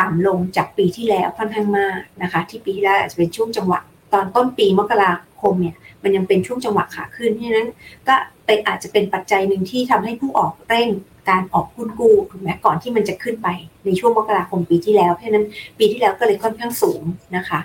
[0.01, 3.81] ต่ำลงจากปีที่แล้วค่อนข้างมากนะคะ ที่ปีที่แล้วอาจจะเป็นช่วงจังหวะ
[4.13, 7.69] ตอนต้นปีมกราคมเนี่ยมันยังเป็นช่วงจังหวะขาขึ้นเพราะนั้น
[8.09, 8.15] ก็
[8.47, 10.89] เป็นอาจจะเป็นปัจจัยหนึ่งที่ทำให้ผู้ออกเร่ง
[11.31, 13.49] การออกหุ้นกู้ถูกไหมก่อนที่มันจะขึ้นไป
[13.85, 15.47] ในช่วงมกราคมปีที่แล้วเพราะนั้น
[15.79, 17.03] ปีที่แล้วก็เลยค่อนข้างสูง
[17.37, 17.61] นะคะ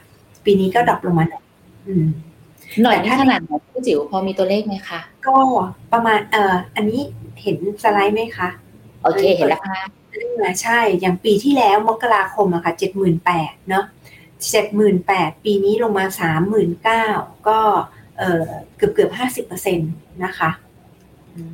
[0.46, 1.44] ปีนี้ก็ดรอปลงมาหน่อย
[2.82, 5.38] หน่อยขนาดไหนพี่จิ๋วพอมีตัวเลขไหมคะก็
[5.94, 7.02] ประมาณเอ่ออันนี้
[7.42, 8.50] เห็นสไลด์ไหมคะ
[9.04, 13.86] โอเคเห็นแล้วค่ะใช่ อย่างปีที่แล้วมกราคมอะค่ะเจ็ดหมื่นแปดเนาะ
[14.52, 17.06] เจ็ดหมื่นแปดปีนี้ลงมาสามหมื่นเก้า
[17.48, 17.60] ก็
[18.20, 19.86] เออเกือบเกือบห้าสิบเปอร์เซ็นต
[20.26, 20.50] นะคะ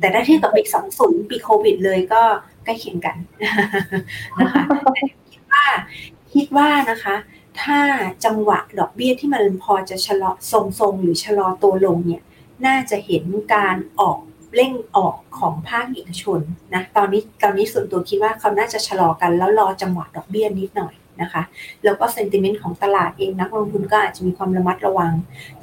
[0.00, 2.22] แต่ถ้าเทียบกับปีสองศูนย์ปีโควิดเลยก็
[2.64, 3.16] ใกล้เคียงกัน
[4.40, 4.62] นะคะ
[5.32, 5.64] คิดว่า
[6.34, 7.14] คิดว่านะคะ
[7.62, 7.80] ถ้า
[8.24, 12.22] จังหวะดอกเบี้ยที่มันพอจะชะลอทรงๆ หรือชะลอตัวลงเนี่ย
[12.66, 14.18] น่าจะเห็นการออก
[14.54, 16.40] เร่งออกของภาคเอกชน
[16.74, 21.42] นะตอนนี้ตอนนี้ส่วนตัวคิดว่าเขาน่าจะชะลอกันแล้วรอจังหวะดอกเบี้ยนิดหน่อยนะคะ
[21.84, 25.12] แล้วก็ sentiment ของตลาดเองนักลงทุนก็อาจจะมีความระมัดระวัง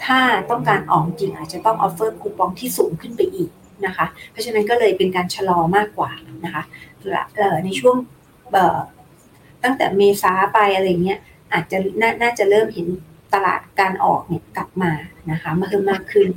[0.04, 3.50] ถ้าต้องการออกจริงอาจจะต้อง offer คูปองที่สูงขึ้นไปอีก
[3.86, 6.12] นะคะ เพราะฉะนั้นก็เลยเป็นการชะลอมากกว่า
[6.46, 6.64] นะคะ
[7.66, 7.96] ในช่วง
[9.64, 11.20] ตั้งแต่เมษาไปอะไรเงี้ย
[11.54, 11.78] อาจจะ
[12.22, 12.88] น่าจะเริ่มเห็น
[13.34, 14.92] ตลาดการออกเนี่ยกลับมา
[15.32, 16.28] นะคะมาเพิ่มมากขึ้น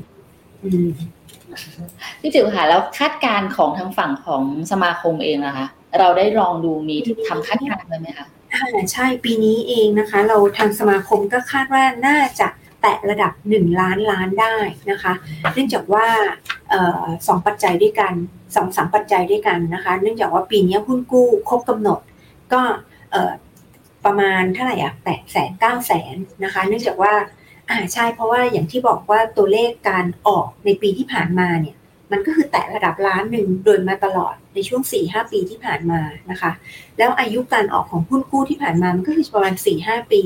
[2.21, 5.67] พี่จิ๋วค่ะแล้วคาดการณ์ของทางฝั่งของสมาคมเองนะคะ
[5.99, 6.97] เราได้ลองดูมี
[7.29, 8.27] ทำคาดการณ์เลยไหมคะ
[8.93, 12.49] ใช่ปีนี้เองนะคะ เราทางสมาคมก็คาดว่าน่าจะ
[12.81, 14.57] แตะระดับ 1 ล้านล้านได้
[14.91, 15.13] นะคะ
[15.55, 16.07] เนื่องจากว่า
[17.29, 18.13] สองปัจจัยด้วยกัน
[18.55, 22.01] สองสามปัจจัยด้วยกันนะคะ เนื่องจากว่าปีนี้หุ้นกู้ครบกำหนด
[22.53, 22.61] ก็
[24.05, 27.15] ประมาณเท่าไหร่อะแปดแสนเก้าแสนนะคะ เนื่องจากว่า
[27.71, 31.77] อ่าใช่เพราะว่าอย่างที่บอกว่าตัวเลขการออกในปีที่ผ่านมาเนี่ย
[32.13, 36.53] มันก็คือแตะระดับล้านหนึ่งโดยมาตลอดในช่วง4ี่หปีที่ผ่านมานะคะ
[36.99, 40.23] แล้วอายุการออกของหุ้นกู้ที่ผ่านมามันก็คือประมาณ4ี่หปี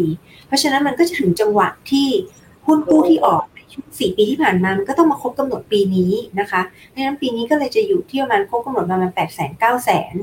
[0.46, 2.08] เพราะฉะนั้นมันก็จะถึงจังหวะที่
[2.66, 3.44] หุ้นกู้ที่ออก
[3.98, 6.62] สี่ปีที่ผ่านมามันก็ต้องมาครบกำหนดปีนี้นะคะ
[6.94, 10.14] ดังนั้นปีนี้ก็เลยจะอยู่ที่ประมาณครบกำหนดประมาณแปดแสนเก้าแสน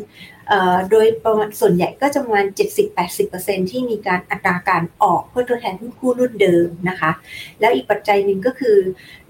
[0.91, 2.45] โดยประมาณส่วนใหญ่ก็จะประมาณ
[3.07, 7.11] 70-80%ที่มีการอัตราการออกเพื่อตัวแทนหุ้นกู้รุ่นเดิมนะคะ
[7.59, 8.77] แล้วอีกปัจจัยหนึ่งก็คือ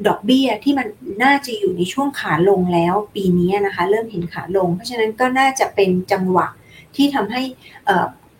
[0.07, 0.87] ดอกเบี้ยที่มัน
[1.23, 6.47] น่าจะอยู่ในช่วงขาลงแล้วปีนี้นะคะ เริ่มเห็นขาลง เพราะฉะนั้นก็น่าจะเป็นจังหวะ
[6.95, 7.41] ที่ทำให้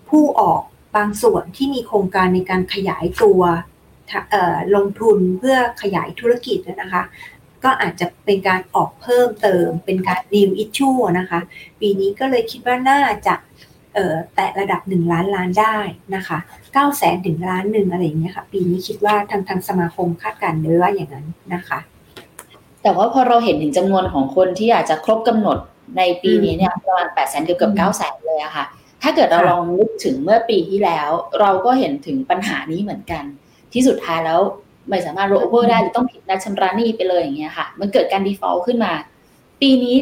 [0.09, 0.61] ผู้ออก
[0.95, 3.41] บางส่วนที่มีโครงการในการขยายตัว
[4.75, 7.03] ลงทุนเพื่อขยายธุรกิจนะคะ
[7.63, 11.39] ก็อาจจะเป็นการออกเพิ่มเติมเป็นการดีลอิชชูนะคะ
[11.79, 13.35] ปีนี้ก็เลยคิดว่าน่าจะ
[14.35, 15.77] แตะระดับ 1 ล้านล้านได้
[16.15, 21.79] นะคะ9แสนถึงล้านหนึ่งอะไรอย่างเงี้ยค่ะ ปีนี้คิดว่าทางทางสมาคมคาดการณ์เนื้ออย่างนั้นนะคะ
[22.81, 25.57] แต่ว่าพอเราเห็นถึงจำนวนของคนที่อาจจะครบกำหนด
[25.97, 28.65] ในปีนี้เนี่ยประมาณ8แสนเกือบเกือบ9แสนเลยอะค่ะ
[29.03, 33.23] ถ้าเกิดเราลองนึกถึงเมื่อปีที่แล้ว เราก็เห็นถึงปัญหานี้เหมือนกัน
[33.73, 34.39] ที่สุดท้ายแล้ว
[34.89, 38.91] ไม่สามารถโรเวอร์ได้หรือต้องผิดนัดชำระหนี้ไปเลยอย่างเงี้ยค่ะ มันเกิดการ default ขึ้นมา
[39.61, 39.95] ปีนี้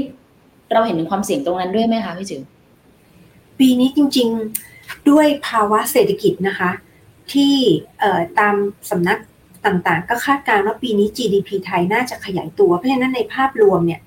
[0.73, 2.41] เราเห็นถึงความเสี่ยงตรงนั้นด้วยไหมคะพี่จิ๋ว
[3.59, 4.29] ปีนี้จริง
[4.69, 6.71] ๆด้วยภาวะเศรษฐกิจนะคะ
[7.33, 7.53] ที่
[8.39, 8.55] ตาม
[8.89, 9.17] สำนัก
[9.65, 14.01] ต่างๆ ก็คาดการณ์ว่าปีนี้ GDP ไทยน่าจะขยายตัว เพราะฉะนั้นในภาพรวมเนี่ย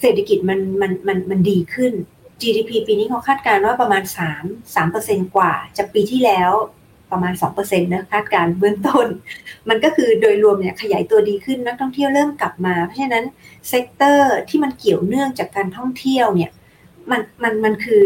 [0.00, 1.92] เศรษฐกิจมันมันมันมันดีขึ้น
[2.42, 4.02] GDP ปีนี้เขาคาดการณ์ว่าประมาณ
[4.38, 6.50] 3 3%กว่าจากปีที่แล้ว
[7.10, 9.06] ประมาณ 2%นะคาดการเบื้องต้น
[9.68, 13.24] มันก็คือโดยรวมเนี่ยขยายตัวดีขึ้นนักท่องเที่ยวเริ่มกลับมา เพราะฉะนั้น
[13.68, 16.50] sector ที่มันเกี่ยวเนื่องจากการท่องเที่ยวเนี่ย
[17.10, 18.02] มันมันมันคือ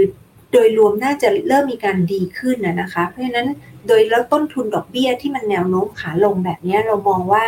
[0.53, 3.49] โดยรวมน่าจะเริ่มมีการดีขึ้นนะคะ เพราะฉะนั้น
[3.87, 7.47] โดยแล้วต้นทุนดอกเบี้ยที่มันแนวโน้มขาลงแบบนี้เรามองว่า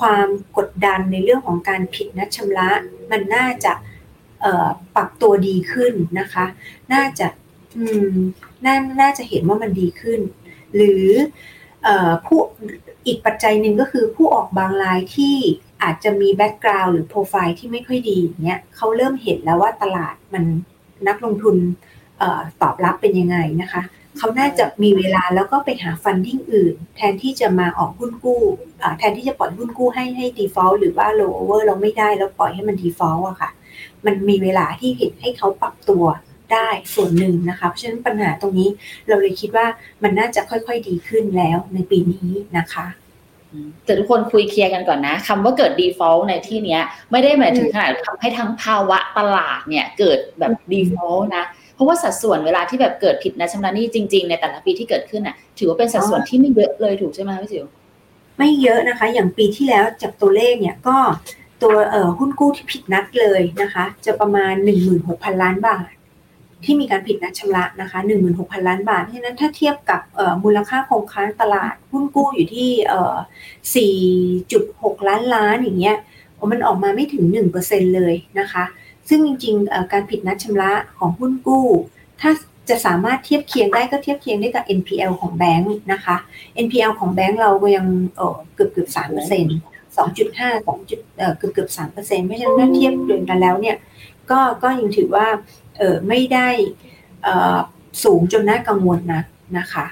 [0.00, 2.68] ความกดดันในเรื่องของการผิดนัดชำระ
[3.10, 3.72] มันน่าจะ
[4.96, 6.46] ปรับตัวดีขึ้นนะคะ
[6.92, 7.26] น่าจะ
[8.64, 10.20] น่าน่าจะเห็นว่ามันดีขึ้น
[10.76, 11.06] หรือ
[12.26, 12.40] ผู้
[13.06, 15.36] อีกปัจจัยหนึ่งก็คือผู้ออกบางรายที่
[15.82, 20.44] อาจจะมี background หรือโปรไฟล์ที่ไม่ค่อยดีเนี่ยเขาเริ่มเห็นแล้วว่าตลาดมัน
[21.08, 21.56] นักลงทุน
[22.20, 23.82] ตอบรับเป็นยังไงนะคะ
[24.18, 28.42] เขาน่าจะมีเวลาแล้วก็ไปหา funding อื่น แทนที่จะมาออกหุ้นกู้
[28.98, 33.50] แทนที่จะปล่อยหุ้นกู้ให้ให้ default หรือว่า roll over เราไม่ได้แล้วปล่อยให้มัน default อะค่ะ
[34.06, 36.04] มันมีเวลาที่เห็นให้เขาปรับตัว
[36.54, 38.68] ได้ส่วนหนึ่งนะคะ เพราะฉะนั้นปัญหาตรงนี้
[39.08, 39.66] เราเลยคิดว่า
[40.02, 42.86] มันน่าจะค่อยๆดีขึ้นแล้วในปีนี้นะคะ
[43.84, 46.78] แต่ทุกคนคุยเคลียร์กันก่อนนะคำว่าเกิด default ในที่นี้
[47.10, 57.66] ไม่ได้หมายถึงขนาดทำให้ทั้งภาวะตลาดเนี่ยเกิดแบบ default นะ เพราะว่าสัดส่วนเวลาที่แบบเกิดผิดนะชำระหนี้จริง ๆ ในแต่ละปีที่เกิดขึ้นอะ ถือว่าเป็นสัดส่วนที่ไม่เยอะเลยถูกใช่ไหมพี่จิ๋ว
[58.38, 60.96] ไม่เยอะนะคะ อย่างปีที่แล้วจากตัวเลขเนี่ยก็
[61.62, 61.76] ตัว
[62.18, 64.54] หุ้นกู้ที่ผิดนัดเลยนะคะ จะประมาณ
[64.96, 65.90] 16,000 ล้านบาท
[66.64, 67.98] ที่มีการผิดนัดชำระนะคะ
[68.32, 70.00] 16,000 ล้านบาท เพราะฉะนั้นถ้าเทียบกับ
[70.44, 74.00] มูลค่าคงค้างตลาดหุ้นกู้อยู่ที่
[74.38, 75.96] 4.6 ล้านล้านอย่างเงี้ย
[76.52, 77.24] มันออกมาไม่ถึง
[77.60, 78.64] 1%เลยนะคะ
[79.08, 81.66] ซึ่งจริงๆ การผิดนัดชำระของหุ้นกู้
[82.20, 82.30] ถ้า
[82.68, 86.16] จะสามารถเทียบเคียงได้ก็เทียบเคียงได้กับ NPL ของแบงค์นะคะ
[86.64, 87.86] NPL ของแบงค์เราก็ยัง
[88.54, 89.56] เกือบเกือบสามเปอร์เซ็นต์
[89.96, 91.00] สองจุดห้าสองจุด
[91.38, 93.76] เกือบเกือบสามเปอร์เซ็นต์เพราะฉะนั้นถ้าเทียบเดือนกันแล้วเนี่ย
[94.30, 95.26] ก็ก็ยังถือว่า
[95.80, 96.48] เออไม่ได้
[98.04, 99.22] สูงจนน่ากังวลนะ
[99.58, 99.86] นะคะ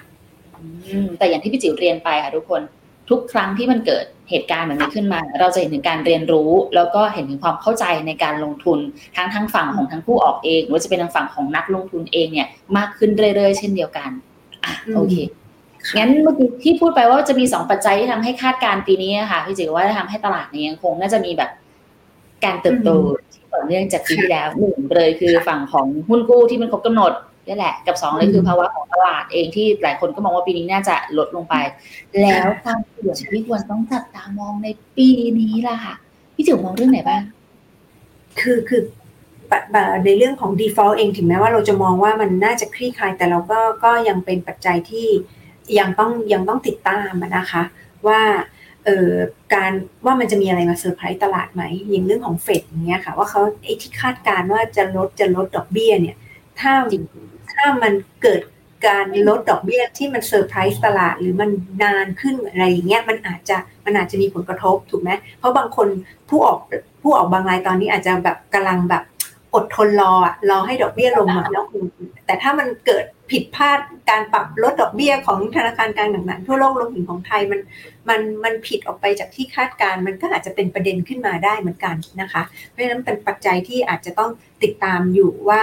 [1.18, 2.62] แต่อย่างที่พี่จิ๋วเรียนไปค่ะทุกคน
[3.11, 8.79] ทุกครั้งที่มันเกิดเหตุการณ์แบบนี้ขึ้นมา เราจะเห็นถึงการเรียนรู้ แล้วก็เห็นถึงความเข้าใจในการลงทุน
[9.16, 14.11] ทั้งทั้งฝั่งของทั้งผู้ออกเอง หรือจะเป็นทางฝั่งของนักลงทุนเองเนี่ยมากขึ้นเรื่อยๆ เช่นเดียวกัน
[14.64, 15.16] อะโอเค
[15.98, 21.51] งั้นเมื่อกี้ที่พูดไปว่าจะมีสองปัจจัยที่ทำให้คาดการปีนี้ค่ะพี่จิ๋วว่าจะทำให้ตลาดเนี่ยยังคงน่าจะมีแบบ
[22.44, 22.90] การเติบโต
[23.52, 27.12] ต่อเนื่องจากปีที่แล้วหนึ่งเลยคือฝั่งของหุ้นกู้ที่มันครบกำหนด
[27.46, 31.54] นี่แหละ กับสองเลยคือภาวะของตลาดเองที่หลายคนก็มองว่าปีนี้น่าจะลดลงไป
[32.22, 35.08] แล้วความเสี่ยงที่ควรต้องจับตามองในปี
[35.40, 35.94] นี้ล่ะค่ะ
[36.34, 37.22] พี่จิ๋วมองเรื่องไหนบ้าง
[38.40, 38.82] คือคือ
[40.04, 45.08] ในเรื่องของ default เองถึงแม้ว่าเราจะมองว่ามันน่าจะคลี่คลาย แต่เราก็ก็ยังเป็นปัจจัยที่
[45.78, 47.62] ยังต้องยังต้องติดตามนะคะ
[48.06, 48.20] ว่า
[48.88, 49.14] เอ่อ
[49.55, 49.72] การ
[50.07, 56.16] ว่ามันจะมีอะไรมาเซอร์ไพรส์ตลาดไหมอย่างเรื่องของเฟดอย่างเงี้ยค่ะ ว่าเขาไอ้ที่คาดการณ์ว่าจะลดจะลดดอกเบี้ยเนี่ย
[56.61, 56.72] ถ้า
[57.53, 58.40] ถ้ามันเกิด
[58.87, 61.51] การลดดอกเบี้ยที่มันเซอร์ไพรส์ตลาดหรือมัน
[61.85, 65.88] นานขึ้นอะไรอย่างเงี้ยมันอาจจะมันอาจจะมีผลกระทบถูกไหมเพราะบางคน
[66.29, 66.59] ผู้ออก
[67.03, 69.03] ผู้ออกบางรายตอนนี้อาจจะแบบกำลังแบบ
[69.55, 70.12] อดทนรอ
[70.51, 71.64] รอให้ดอกเบี้ยลงมาแล้ว
[72.27, 73.79] แต่ถ้ามันเกิด ผิดพลาด
[74.11, 77.61] การปรับลดดอกเบี้ยของธนาคารกลางต่างๆทั่วโลกรวมถึงของไทยมัน
[78.09, 84.31] มันมันผิดออกไปจากที่คาดการมันก็อาจจะเป็นประเด็นขึ้นมาได้เหมือนกันนะคะ เพราะฉะนั้นเป็นปัจจัยที่อาจจะต้อง
[84.62, 85.62] ติดตามอยู่ว่า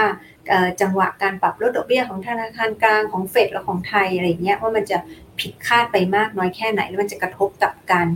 [0.80, 4.98] จังหวะการปรับลดดอกเบี้ยของธนาคารกลางของเฟดและของไทยอะไรเงี้ยว่ามันจะ
[5.40, 8.08] ผิดคาดไปมากน้อยแค่ไหน แล้วมันจะกระทบกับการ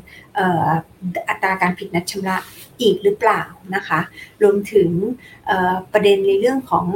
[1.29, 2.37] อัตราการผิดนัดชำระ
[2.81, 3.43] อีกหรือเปล่า
[3.75, 4.01] นะคะ
[4.43, 4.91] รวมถึง
[5.93, 6.87] ประเด็นในเรื่องของ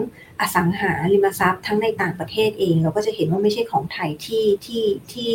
[0.41, 5.31] อสังหาริมทรัพย์ทั้งในต่างประเทศเอง เราก็จะเห็นว่าไม่ใช่ของไทยที่ที่ที่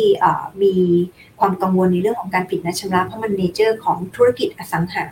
[0.62, 0.74] มี
[1.40, 5.04] ความกังวลในเรื่องของการผิดนัดชำระเพราะมันเนเจอร์ของธุรกิจอสังหา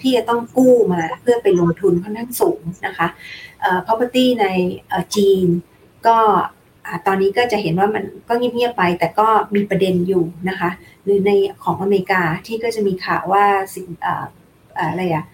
[0.00, 3.08] ที่จะต้องกู้มาเพื่อไปลงทุนค่อนข้างสูงนะคะ
[3.86, 4.46] property ใน
[5.16, 5.46] จีน
[6.06, 6.18] ก็
[7.06, 10.70] ตอนนี้ก็จะเห็นว่ามันก็เงียบๆไป แต่ก็มีประเด็นอยู่นะคะ
[11.04, 11.30] หรือใน
[11.64, 13.44] ของอเมริกาที่ก็จะมีข่าวว่า
[13.74, 13.86] สิ่ง
[14.78, 15.24] อะไรอะ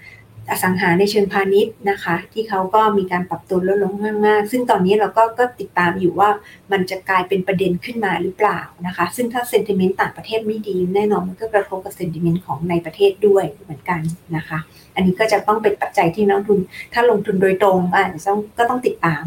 [0.50, 3.94] อสังหาในเชิงพาณิชย์นะคะ ที่เขาก็มีการปรับตัวลดลง
[4.26, 6.28] มากๆซึ่งตอนนี้เราก็ก็ติดตามอยู่ว่า
[6.72, 14.00] มันจะกลายเป็นประเด็นขึ้นมาหรือเปล่านะคะ ซึ่งถ้า sentiment ต่างประเทศไม่ดี แน่นอนมันก็กระทบกับ sentiment ของในประเทศด้วยเหมือนกัน
[14.36, 14.58] นะคะ
[14.94, 16.58] อันนี้ก็จะต้องเป็นปัจจัยที่นักลงทุน
[16.92, 19.24] ถ้าลงทุนโดยตรงอาจจะต้องก็ต้องติดตาม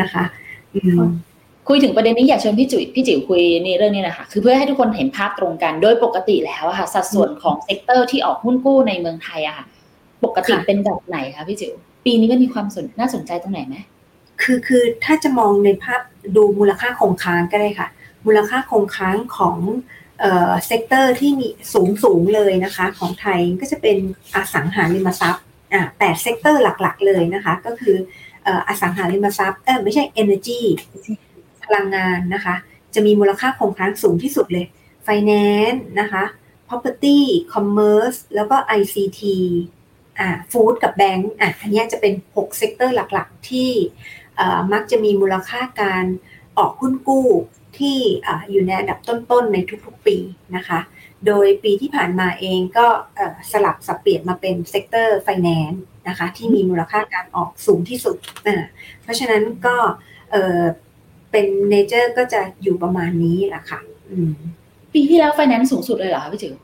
[0.00, 0.24] นะคะ
[1.68, 9.66] คุยถึงประเด็นนี้อยากเชิญพี่จุ๋ยพี่จิ๋วคุยในเรื่องนี้นะคะคือเพื่อให้ทุกคนเห็นภาพตรงกันโดยปกติแล้วค่ะสัดส่วนของ sector ที่ออกหุ้นกู้ในเมืองไทยอะค่ะ
[10.24, 13.76] ปกติเป็นแบบไหนคะพี่จิ๋วปีนี้ก็มีความสนน่าสนใจตรงไหนไหม
[14.42, 16.00] คือคือถ้าจะมองในภาพ
[16.36, 17.88] ดูมูลค่าคงค้างก็ได้ค่ะ
[18.26, 19.58] มูลค่าคงค้างของ
[20.20, 23.96] เอ่อ sector ที่มีสูงสูงเลยนะคะ ของไทยก็จะเป็น
[24.34, 27.96] อสังหาริมทรัพย์อ่าแปด sector หลักๆเลยนะคะ ก็คือ
[28.68, 30.60] อสังหาริมทรัพย์เออไม่ใช่ energy
[31.64, 32.54] พลังงานนะคะ
[32.94, 34.66] จะมีมูลค่าคงค้างสูงที่สุดเลย
[35.06, 36.24] finance นะคะ
[36.68, 37.18] property
[37.52, 39.20] commerce แล้วก็ ICT
[40.22, 43.70] อ่า food กับแบงก์อะอันนี้จะเป็น6 sector หลักๆ ที่
[44.72, 46.04] มักจะมีมูลค่าการ
[46.58, 47.28] ออกหุ้นกู้
[47.78, 47.98] ที่
[48.50, 50.16] อยู่ในอันดับต้นๆ ในทุกๆปี
[50.56, 50.80] นะคะ
[51.26, 52.86] โดยปีที่ผ่านมาเองก็
[53.52, 58.68] สลับสับเปลี่ยนมาเป็น sector finance นะคะที่มีมูลค่าการออกสูงที่สุดนะ
[59.02, 59.76] เพราะฉะนั้นก็
[61.30, 63.80] เป็น nature ก็จะอยู่ประมาณนี้แหละค่ะ
[64.92, 66.54] ปีที่แล้วไฟแนนซ์สูงสุดเลยเหรอพี่จิ๋ว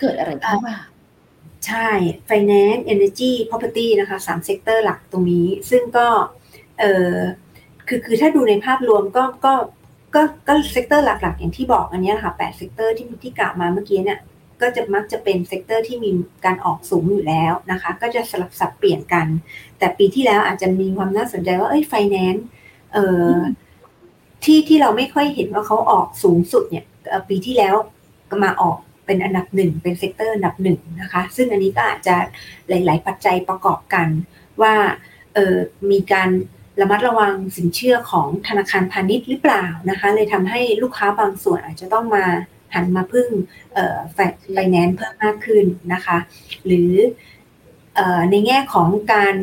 [0.00, 0.76] เกิดอะไรขึ้นมา
[1.66, 1.88] ใช่
[2.30, 6.08] finance energy property นะคะสาม sector หลักตรงนี้ ซึ่งก็
[6.78, 7.16] เออ
[7.88, 9.54] คือคือถ้าดูในภาพรวมก็ก็
[10.14, 14.20] ก็ก็ sector หลักๆ อย่างที่บอกอันนี้ค่ะแปด sector ที่ที่กล่าวมาเมื่อกี้เนี่ย
[14.60, 16.10] ก็จะมักจะเป็น sector ที่มี
[16.44, 19.26] การออกสูงอยู่แล้วนะคะ ก็จะสลับสับเปลี่ยนกัน
[19.78, 22.46] แต่ปีที่แล้วอาจจะมีความน่าสนใจว่าเอ้ยไฟแนนซ์
[22.92, 23.36] เอ่อ
[24.44, 26.84] ที่ที่เราไม่ค่อยเห็นว่าเขาออกสูงสุดเนี่ย
[27.28, 27.74] ปีที่แล้ว
[28.30, 32.16] ก็มาออก เป็นอันดับหนึ่งเป็น sector อันดับหนึ่งนะคะ ซึ่งอันนี้ก็อาจจะ
[32.68, 34.08] หลาย ๆ ปัจจัยประกอบกัน
[34.62, 34.74] ว่า
[35.34, 35.56] เออ
[35.90, 36.30] มีการ
[36.80, 42.24] ระมัดระวังสินเชื่อของธนาคารพาณิชย์หรือเปล่านะคะ เลยทำให้ลูกค้าบางส่วนอาจจะต้องมา
[42.74, 43.28] หันมาพึ่ง
[44.12, 44.18] แฟ
[44.52, 46.18] ไฟแนนซ์เพิ่มมากขึ้นนะคะ
[46.66, 46.92] หรือ
[48.30, 49.34] ในแง่ของการ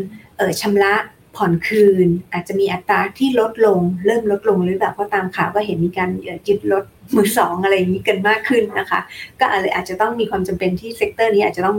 [0.62, 0.94] ชำระ
[1.36, 6.10] ผ่อนคืน อาจจะมีอัตราที่ลดลง เริ่มลดลงหรือแบบเพราะตามข่าวก็เห็นมีการ
[6.48, 6.84] ยึดรถ
[7.16, 9.00] มือสองอะไรอย่างนี้กันมากขึ้นนะคะ
[9.40, 11.78] ก็อาจจะต้องมีความจำเป็นที่ sector นี้อาจจะต้อง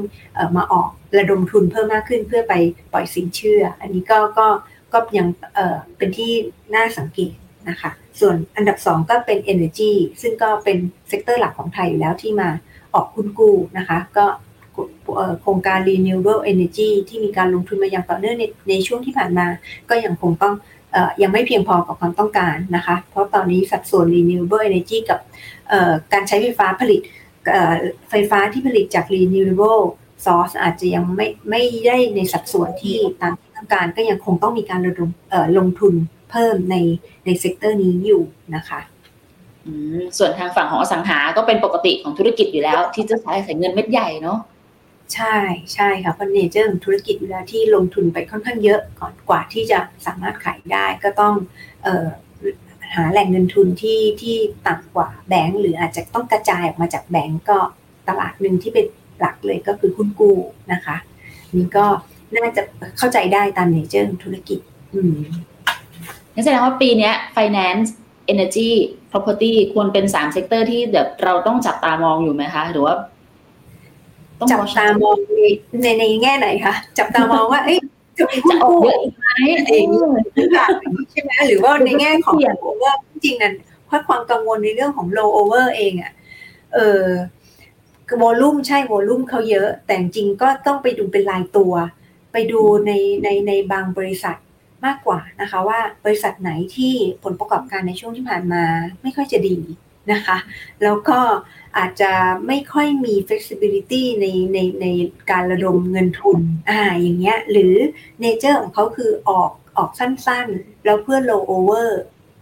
[0.57, 2.55] มาออกระดมทุนเพิ่มมากขึ้นเพื่อไป
[2.93, 4.47] ปล่อยสินเชื่อ อันนี้ก็ก็
[4.93, 5.27] ก็ยัง
[5.97, 6.33] เป็นที่
[6.75, 7.35] น่าสังเกต
[7.69, 12.49] นะคะส่วนอันดับ 2 ก็เป็น Energy ซึ่งก็เป็น sector หลักของไทยอยู่แล้วที่มา
[12.95, 14.27] ออกหุ้นกู้นะคะ ก็
[15.43, 19.47] โครงการ renewable energy ที่มีการลงทุนมาอย่างต่อเนื่องในในช่วงที่ผ่านมา
[19.91, 20.55] ก็ยังคงต้อง
[21.23, 25.19] ยังไม่เพียงพอกับความต้องการนะคะ เพราะตอนนี้สัดส่วน renewable energy กับ
[26.13, 27.01] การใช้ไฟฟ้าผลิต
[28.11, 29.83] ไฟฟ้าที่ผลิตจาก renewable
[30.25, 35.11] source อาจจะยังไม่ไม่ได้ในสัดส่วนที่ตามที่ต้องการก็ยังคงต้องมีการระดม
[35.59, 35.95] ลงทุน
[36.31, 36.77] เพิ่มใน
[37.25, 38.23] ใน sector นี้อยู่
[38.57, 38.81] นะคะ
[40.19, 44.39] ส่วนทางฝั่งของอสังหาก็เป็นปกติของธุรกิจอยู่แล้ว ที่จะใช้ใส่เงินเม็ดใหญ่เนาะ
[45.15, 45.37] ใช่
[45.75, 51.35] ใช่ค่ะเพราะ nature ของธุรกิจเวลาที่ลงทุนไปค่อนข้างเยอะก่อนกว่าที่จะสามารถขายได้ก็ต้อง
[51.87, 52.07] ออ
[52.95, 54.37] หาแหล่งเงินทุนที่ที่
[54.67, 57.59] ต่ำกว่าแบงก์หรืออาจจะต้องกระจายออกมาจากแบงก์ก็
[58.09, 58.87] ตลาดหนึ่งที่เป็น
[59.19, 60.37] หลักเลยก็คือหุ้นกู้
[60.73, 60.97] นะคะ
[61.57, 61.87] นี่ก็
[62.37, 62.63] น่าจะ
[62.99, 64.59] เข้าใจได้ตาม nature ของธุรกิจ
[64.95, 65.17] อืม
[66.35, 67.89] นั่นแสดงว่าปีนี้ finance
[68.33, 68.71] energy
[69.11, 72.95] property ควรเป็นสาม sector ที่เดี๋ยวเราต้องจับตามองอยู่ไหมคะ หรือว่า
[74.51, 75.17] จับตามอง
[75.83, 77.79] ในในแง่ไหนคะจับตามองว่าเอ้ย
[78.19, 79.27] จะมีจะออกเยอะอีกไหม
[79.69, 79.87] เอง
[81.11, 82.37] ใช่ไหมหรือว่าในแง่ของ
[82.85, 82.95] ว่า
[83.25, 83.55] จริงนั้น
[83.87, 86.13] เพราะความกังวลในเรื่องของ rollover เองอะ
[86.75, 87.07] เออ
[88.19, 91.73] volume ใช่ volume เขาเยอะ แต่จริงก็ต้องไปดูเป็นรายตัว
[92.33, 92.93] ไปดูใน
[93.23, 94.37] ในในบางบริษัท
[94.85, 96.95] มากกว่านะคะ ว่าบริษัทไหนที่
[97.25, 98.65] ผลประกอบการในช่วงที่ผ่านมา
[99.03, 99.57] ไม่ค่อยจะดี
[100.13, 100.37] นะคะ
[100.83, 101.19] แล้วก็
[101.79, 102.13] อาจจะ
[102.47, 104.87] ไม่ค่อยมี flexibility ในในใน
[105.31, 107.75] การระดมเงินทุนอ่าอย่างเงี้ยหรือ
[108.23, 111.89] nature ของเขาคือออกออกสั้นๆ แล้วเพื่อ low over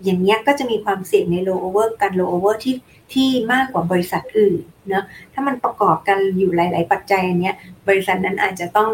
[0.05, 2.75] อย่างเงี้ยก็จะมีความเสี่ยงใน low over การ low over ที่
[3.13, 7.57] ที่มากกว่าบริษัทอื่นเนาะถ้ามันประกอบกันอยู่หลาย ๆ ปัจจัยอันเนี้ย
[7.89, 8.91] บริษัทนั้นอาจจะต้อง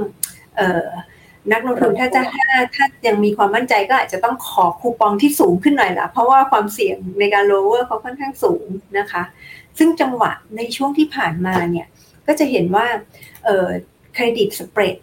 [0.56, 0.86] เอ่อ
[1.52, 8.64] นักลงทุนถ้าจะถ้าถ้ายังมีความมั่นใจก็อาจจะต้องขอคูปองที่สูงขึ้นหน่อยละเพราะว่าความเสี่ยงในการ rollover เขาค่อนข้างสูง
[8.98, 9.22] นะคะ
[9.78, 11.86] ซึ่งจังหวะในช่วงที่ผ่านมาเนี่ย
[12.26, 12.86] ก็จะเห็นว่า
[14.14, 14.96] credit spread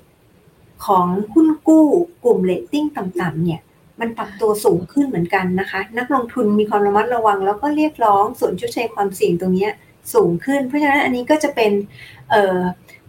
[0.86, 1.86] ของหุ้นกู้
[2.24, 3.62] กลุ่มเลตติ้งต่ำๆเนี่ย
[4.00, 9.70] มันปรับตัวสูงขึ้นเหมือนกันนะคะ นักลงทุนมีความระมัดระวัง แล้วก็เรียกร้องส่วนชดเชยความเสี่ยงตรงนี้
[10.14, 11.72] สูงขึ้น เพราะฉะนั้นอันนี้ก็จะเป็น
[12.32, 12.60] เออ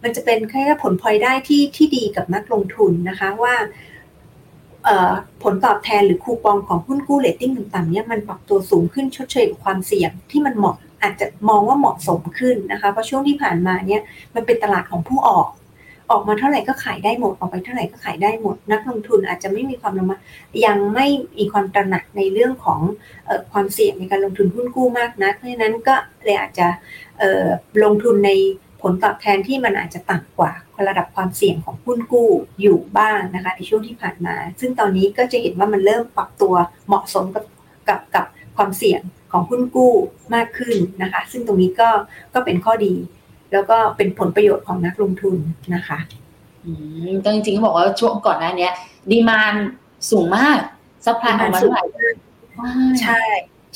[0.03, 3.55] มันจะเป็นแค่ผลพลอยได้ที่ที่ดีกับนักลงทุนนะคะว่า
[5.43, 14.01] ผลตอบแทนหรือคูปองของหุ้นกู้เลตติ้งต่ำๆเนี่ยมันปรับตัวสูงขึ้นชดเชยกับความเสี่ยงที่มันเหมาะ อาจจะมองว่าเหมาะสมขึ้นนะคะเพราะช่วงที่ผ่านมาเนี่ย
[14.35, 15.49] มันเป็นตลาดของผู้ออก
[16.11, 20.17] ออกมาเท่าไหร่ก็ขายได้หมดออกไปเท่าไหร่ก็ขายได้หมด นักลงทุนอาจจะไม่มีความระมัด
[20.65, 21.07] ยังไม่
[21.37, 22.81] มีความตระหนักในเรื่องของ
[23.27, 26.67] ออความเสี่ยงในการลงทุนหุ้นกู้มากนักเพราะฉะนั้นก็เลยอาจจะ
[27.83, 28.31] ลงทุนใน
[28.81, 30.51] ผลตอบแทนที่มันอาจจะต่ำกว่า
[30.87, 32.29] ระดับความเสี่ยงของหุ้นกู้
[32.61, 36.53] อยู่บ้างนะคะในช่วงที่ผ่านมา ซึ่งตอนนี้ก็จะเห็นว่ามันเริ่มปรับตัว
[36.87, 37.45] เหมาะสมกับ
[37.89, 38.25] กับกับ
[38.57, 39.93] ความเสี่ยง ของหุ้นกู้
[40.35, 41.89] มากขึ้นนะคะ ซึ่งตรงนี้ก็
[42.33, 42.93] ก็เป็นข้อดี
[43.53, 45.35] แล้วก็เป็นผลประโยชน์ของนักลงทุน
[45.75, 45.99] นะคะ
[46.65, 46.71] อื
[47.09, 48.69] มก็จริงๆเขาบอกว่าช่วงก่อนหน้านี้
[49.11, 49.53] demand
[50.11, 50.59] สูงมาก
[51.05, 51.83] supply ออกมาเท่าไหร่
[53.01, 53.21] ใช่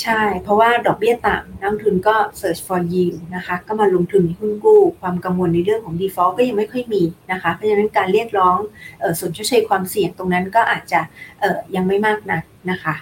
[0.04, 8.58] ใช่ เพราะว่าดอกเบี้ยต่ำนักลงทุนก็ search for yield นะคะ ก็มาลงทุนในหุ้นกู้ ความกังวลในเรื่องของ default ก็ยังไม่ค่อยมีนะคะ เพราะฉะนั้นการเรียกร้อง
[9.20, 11.02] ส่วนชดเชยความเสี่ยงตรงนั้นก็อาจจะ
[11.76, 12.96] ยังไม่มากนักนะคะ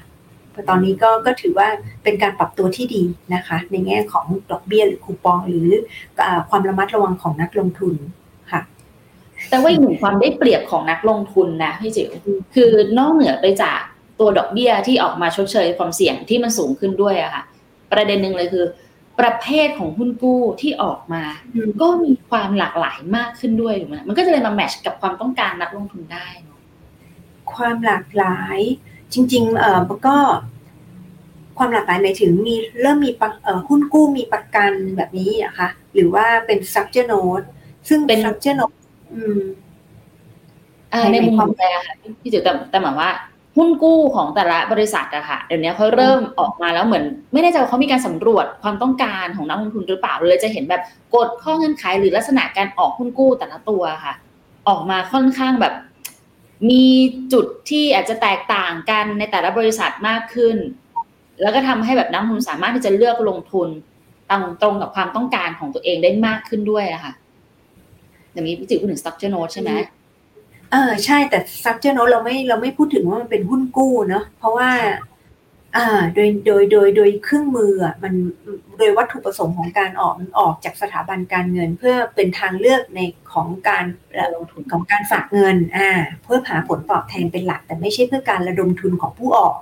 [0.69, 1.67] ตอนนี้ก็ก็ถือว่า
[2.03, 3.03] เป็นการปรับตัวที่ดี
[3.35, 5.69] นะคะ ในแง่ของดอกเบี้ยหรือคูปอง หรือ
[6.49, 7.95] ความระมัดระวังของนักลงทุน
[8.51, 8.61] ค่ะ
[9.49, 12.09] แต่ว่าอีกหนึ่งความได้เปรียบของนักลงทุนนะพี่จิ๋ว
[12.55, 13.79] คือนอกเหนือไปจาก
[14.19, 17.43] ตัวดอกเบี้ยที่ออกมาชดเชยความเสี่ยงที่มันสูงขึ้นด้วยอะค่ะ
[17.91, 18.65] ประเด็นหนึ่งเลยคือ
[19.19, 21.23] ประเภทของหุ้นกู้ที่ออกมา
[21.81, 26.27] ก็มีความหลากหลายมากขึ้นด้วยถูกไหมมันก็จะเลยมาแมชกับความต้องการนักลงทุนได้
[27.53, 28.59] ความหลากหลาย
[29.13, 30.17] จริงๆเอ่อก็
[31.57, 33.11] ความหลากหลายหมายถึงมีเริ่มมี
[33.67, 37.45] หุ้นกู้มีประกันแบบนี้อะคะหรือว่าเป็น structure note
[37.89, 38.75] ซึ่งเป็น structure note
[39.11, 39.39] อืม
[41.11, 43.09] ในมุมมองแปลค่ะพี่จิ๋วแต่แต่หมายว่า
[43.57, 50.81] หุ้นกู้ของแต่ละบริษัทอะค่ะเดี๋ยวนี้เขาเริ่มออกมาแล้วเหมือน ไม่แน่ใจว่าเขามีการสำรวจความต้องการของนักลงทุนหรือเปล่าเลยจะเห็นแบบ
[51.15, 54.13] กฎข้อเงื่อนไขหรือลักษณะการออกหุ้นกู้แต่ละตัวค่ะ
[54.67, 55.73] ออกมาค่อนข้างแบบ
[56.69, 56.85] มี
[57.33, 60.55] จุดที่อาจจะแตกต่างกันในแต่ละบริษัทมากขึ้น
[61.41, 63.67] แล้วก็ทำให้แบบนักลงทุนสามารถที่จะเลือกลงทุน
[64.29, 67.13] ตรงตรงกับความต้องการของตัวเองได้มากขึ้นด้วยอะค่ะ
[68.33, 69.71] อย่างนี้พี่จิ๋วพูดถึง structure note ใช่ไหม
[70.71, 74.69] เออใช่แต่ structure note เราไม่เราไม่พูดถึงว่ามันเป็นหุ้นกู้เนาะเพราะว่า
[75.77, 78.13] อ่าโดยโดยโดยโดยเครื่องมืออะมัน
[78.77, 82.99] โดยวัตถุประสงค์ของการออกมันออกจากสถาบันการเงิน เพื่อเป็นทางเลือกใน
[83.33, 83.85] ของการ
[84.35, 85.89] ลงทุนของการฝากเงินอ่า
[86.23, 89.57] เพื่อหาผลตอบแทนเป็นหลัก แต่ไม่ใช่เพื่อการระดมทุนของผู้ออก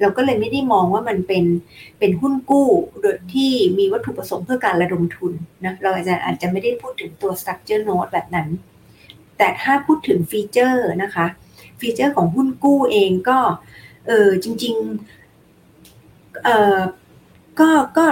[0.00, 1.44] เราก็เลยไม่ได้มองว่ามันเป็น
[1.98, 2.68] เป็นหุ้นกู้
[3.00, 5.32] โดยที่มีวัตถุประสงค์เพื่อการระดมทุน
[5.64, 8.48] นะเราอาจจะอาจจะไม่ได้พูดถึงตัว structure note แบบนั้น
[9.38, 11.26] แต่ถ้าพูดถึงฟีเจอร์นะคะ
[11.80, 13.38] ฟีเจอร์ของหุ้นกู้เองก็
[14.06, 14.74] เออจริง
[15.06, 15.23] ๆ
[16.44, 16.78] เอ่อ
[17.60, 18.06] ก็ก็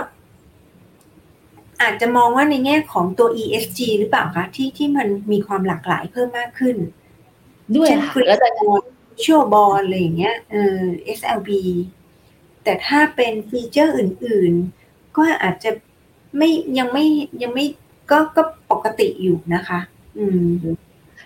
[1.83, 6.77] อาจจะมองว่าในแง่ของตัว ESG หรือเปล่าคะที่ที่มันมีความหลากหลายเพิ่มมากขึ้น
[7.77, 8.51] ด้วยค่ะแล้วแต่
[9.25, 10.79] ชั่วบอลอะไรอย่างเงี้ยเออ
[11.19, 11.51] SLB
[12.65, 14.53] แต่ถ้าเป็นฟีเจอร์อื่น
[14.85, 15.71] ๆ ก็อาจจะ
[16.37, 17.05] ไม่ยังไม่
[17.43, 17.67] ยังไม่
[18.11, 19.81] ก็ก็ปกติอยู่นะคะ
[20.19, 20.53] อืม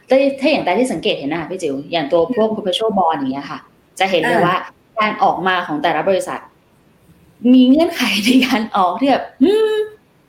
[0.09, 3.59] ถ้าอย่างแต่ที่สังเกตเห็นนะพี่จิ๋วอย่างตัวพวก perpetual bond อย่างเงี้ยค่ะ
[3.99, 4.57] จะเห็นเลยว่า
[4.99, 6.41] การออกมาของแต่ละบริษัท
[7.53, 9.25] มีเงื่อนไขในการออกที่แบบ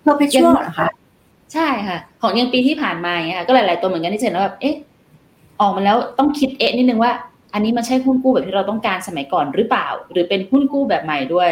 [0.02, 0.90] เพอร์เพชัวเหรอคะ
[1.54, 4.76] ใช่ค่ะ ของยังปีที่ผ่านมาเนี่ยก็หลาย ๆ ตัวเหมือนกันที่เห็นแล้วแบบเอ๊ะ
[5.62, 7.12] ออกมาแล้วต้องคิดเอ๊ะนิดนึงว่า
[7.54, 11.50] อันนี้มันใช่หุ้นกู้แบบที่เราต้องการสมัยก่อนหรือเปล่า หรือเป็นหุ้นกู้แบบใหม่ด้วย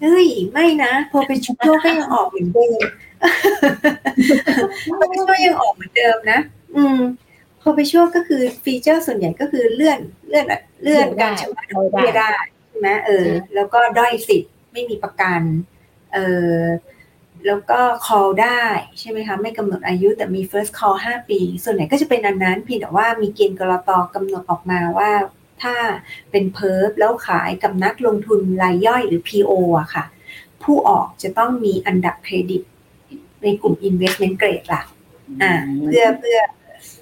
[0.00, 2.80] เฮ้ยไม่นะพอเป็นชุดโชก็ยังออกเหมือนเดิม
[4.90, 6.40] พอเป็นช่วยังออกเหมือนเดิมนะ
[6.76, 6.98] อืม
[7.62, 10.46] พอไปช่วก็คือฟีเจอร์ส่วนใหญ่ก็คือเลื่อนเลื่อน
[10.82, 15.40] เลื่อนการชำระดอกเบี้ยได้ใช่ไหมเออ แล้วก็ด้อยสิทธิ์ไม่มีประกัน
[16.14, 16.18] เอ
[16.56, 16.58] อ
[17.46, 18.62] แล้วก็ call ได้
[19.00, 25.10] ใช่ไหมคะ ไม่กำหนดอายุแต่มี first call 5 ปี ส่วนไหนก็จะเป็นอันนั้นเพียงแต่ว่ามีเกณฑ์กรตกำหนดออกมาว่า
[25.62, 25.74] ถ้า
[26.30, 30.04] เป็นเพิร์แล้วขายกับนักลงทุนรายย่อยหรือ PO อะค่ะ
[30.62, 32.62] ผู้ออกจะต้องมีอันดับเครดิต
[33.42, 34.82] ในกลุ่ม investment grade ล่ะ
[35.42, 35.52] อ่า
[35.84, 36.38] เพื่อเพื่อ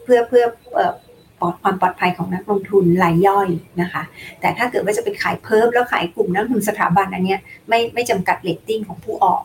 [0.05, 0.93] เพื่อเพื่อเอ่อ
[1.41, 3.49] ปลอดความปลอดภัยของนักลงทุนรายย่อย
[3.81, 4.03] นะคะ
[4.41, 9.43] แต่ถ้าเกิดว่าจะไปขายเพิ่มแล้วขายกลุ่มนักลงทุนสถาบันอันเนี้ยไม่ไม่จำกัดเลตติ้งของผู้ออก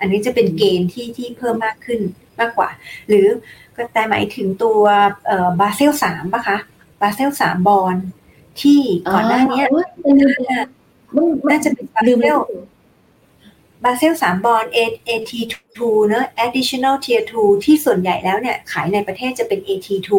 [0.00, 2.00] อันนี้จะเป็นเกณฑ์ที่ที่เพิ่มมากขึ้น
[2.40, 2.68] มากกว่า
[3.08, 3.26] หรือ
[3.76, 4.80] ก็แต่หมายถึงตัว
[5.60, 6.58] บาเซลสามปะคะ
[7.00, 7.96] บาเซลสามบอล
[8.60, 8.80] ที่
[9.12, 9.62] ก่อนหน้านี้
[11.50, 12.40] น่าจะเป็นบาลืมเซเรื่อล
[13.84, 14.64] บาเซลสามบอล
[15.08, 15.78] AT2
[16.08, 20.10] เนอะ additional tier 2 ที่ส่วนใหญ่แล้วเนี่ยขายในประเทศจะเป็น AT2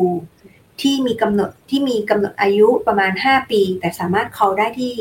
[0.82, 4.94] ที่มีกำหนดที่มีกำหนดอายุประมาณ 5 ปี แต่สามารถ call ได้ที่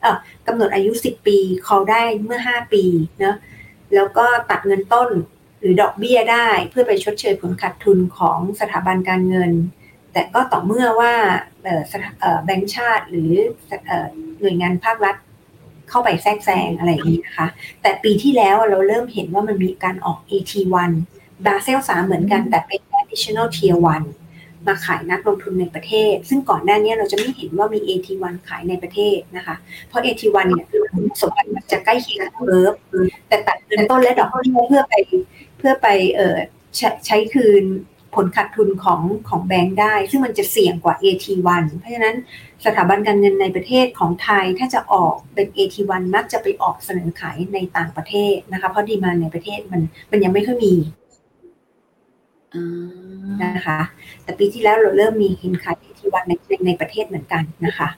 [0.00, 2.84] เอ่อกำหนดอายุ 10 ปี call ได้เมื่อ 5 ปี
[3.20, 3.36] เนะ
[3.94, 5.10] แล้วก็ตัดเงินต้น
[5.60, 9.52] หรือดอกเบี้ยได้เพื่อไปชดเชยผลขาดทุนของสถาบันการเงิน
[10.12, 11.14] แต่ก็ต่อเมื่อว่า
[11.64, 13.32] เออสถาเอ่อแบงก์ชาติหรือ
[13.86, 14.06] เออ
[14.40, 15.16] หน่วยงานภาครัฐ
[15.92, 17.46] เข้าไปแทรกแซงอะไรอย่างนี้นะคะ
[17.82, 20.90] แต่ปีที่แล้วเราเริ่มเห็นว่ามันมีการออก AT1
[21.46, 23.76] บาเซล3เหมือนกันแต่เป็น additional tier
[24.22, 29.56] 1มาขายนักลงทุนในประเทศ ซึ่งก่อนหน้านี้เราจะไม่เห็นว่ามี AT1 ขายในประเทศนะคะ
[29.88, 30.82] เพราะ AT1 เนี่ยคือ
[31.20, 32.74] สมบัติจะใกล้เคียงกับเบิร์ฟ
[33.28, 34.94] แต่ตัดเงินต้นและดอกเบี้ยเพื่อไป
[35.58, 36.36] เพื่อไปเออ
[36.76, 37.64] ใช้ใช้คืน
[38.14, 42.16] ผลขาดทุนของของแบงก์ได้ ซึ่งมันจะเสี่ยงกว่า AT1 เพราะฉะนั้น
[42.66, 50.74] สถาบันการเงินในประเทศของไทยถ้าจะออกเป็น AT1 มักจะไปออกเสนอขายในต่างประเทศนะคะ เพราะดีมานในประเทศมันมันยังไม่ค่อยมี
[52.54, 52.66] อ่า
[53.42, 53.80] นะคะ
[54.22, 57.88] แต่ปีที่แล้วเราเริ่มมีเห็นขาย AT1 ในในในประเทศเหมือนกันนะคะ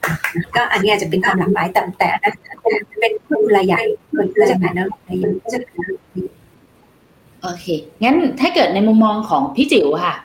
[0.55, 3.81] ก็อันนี้อาจจะเป็นความหลากหลายแต่แต่อันนั้นเป็นเป็นผู้รายใหญ่
[4.17, 7.65] มันก็จะขายน้ำรายใหญ่ก็จะขายน้ำโอเค
[8.03, 10.15] งั้นถ้าเกิดในมุมมองของพี่จิ๋วค่ะ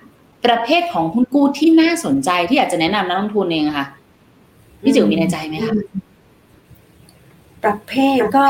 [0.46, 3.86] ประเภทของหุ้นกู้ที่น่าสนใจที่อยากจะแนะนำนักลงทุนเองอะค่ะ
[4.82, 5.74] พี่จิ๋วมีในใจไหมคะ
[7.64, 8.46] ประเภทก็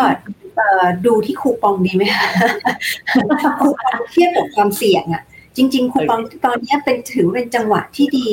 [1.07, 2.27] ดูที่คูปองดีไหมคะ
[3.61, 5.23] คูปองเทียบกับความเสี่ยงอะ
[5.57, 8.31] จริง ๆ คูปองตอนนี้เป็นถือเป็นจังหวะที่ดี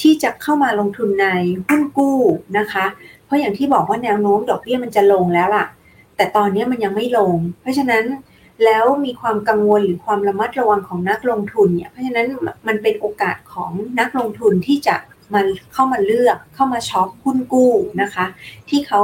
[0.00, 1.26] ที่จะเข้ามาลงทุนใน
[1.66, 2.18] หุ้นกู้
[2.58, 2.84] นะคะ
[3.24, 5.66] เพราะอย่างที่บอกว่าแนวโน้มดอกเบี้ยมันจะลงแล้วล่ะ
[6.16, 8.04] แต่ตอนนี้มันยังไม่ลง เพราะฉะนั้น
[8.64, 12.26] แล้วมีความกังวลหรือความระมัดระวังของนักลงทุนเนี่ยเพราะฉะนั้น
[12.66, 13.70] มันเป็นโอกาสของ
[14.00, 14.96] นักลงทุนที่จะ
[15.34, 15.40] มา
[15.72, 17.72] เข้ามาเลือกเข้ามาช็อปหุ้นกู้
[18.02, 18.26] นะคะ
[18.68, 19.00] ที่เขา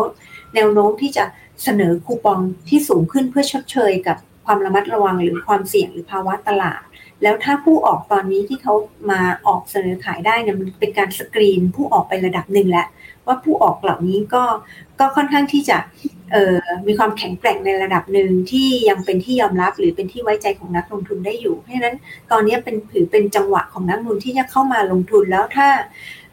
[0.54, 1.24] แนวโน้มที่จะ
[1.64, 4.16] เสนอคูปองที่สูงขึ้นเพื่อชดเชยกับ
[4.46, 6.80] ความระมัดระวังหรือความเสี่ยงหรือภาวะตลาด
[7.22, 8.74] แล้วถ้าผู้ออกตอนนี้ที่เขา
[9.10, 12.86] มาออกเสนอขายได้เนี่ยมันเป็นการสกรีนผู้ออกไประดับหนึ่งแล้ว
[13.28, 14.44] ว่าผู้ออกเหล่านี้ก็
[15.00, 15.78] ก็ค่อนข้างที่จะ
[16.86, 21.96] มีความแข็งแกร่งในระดับหนึ่งที่ยังเป็นที่ยอมรับหรือเป็นที่ไว้ใจของนักลงทุนได้อยู่ เพราะฉะนั้น
[22.30, 25.68] ตอนนี้เป็นถือเป็นจังหวะของนักลงทุนที่จะเข้ามาลงทุนแล้วถ้า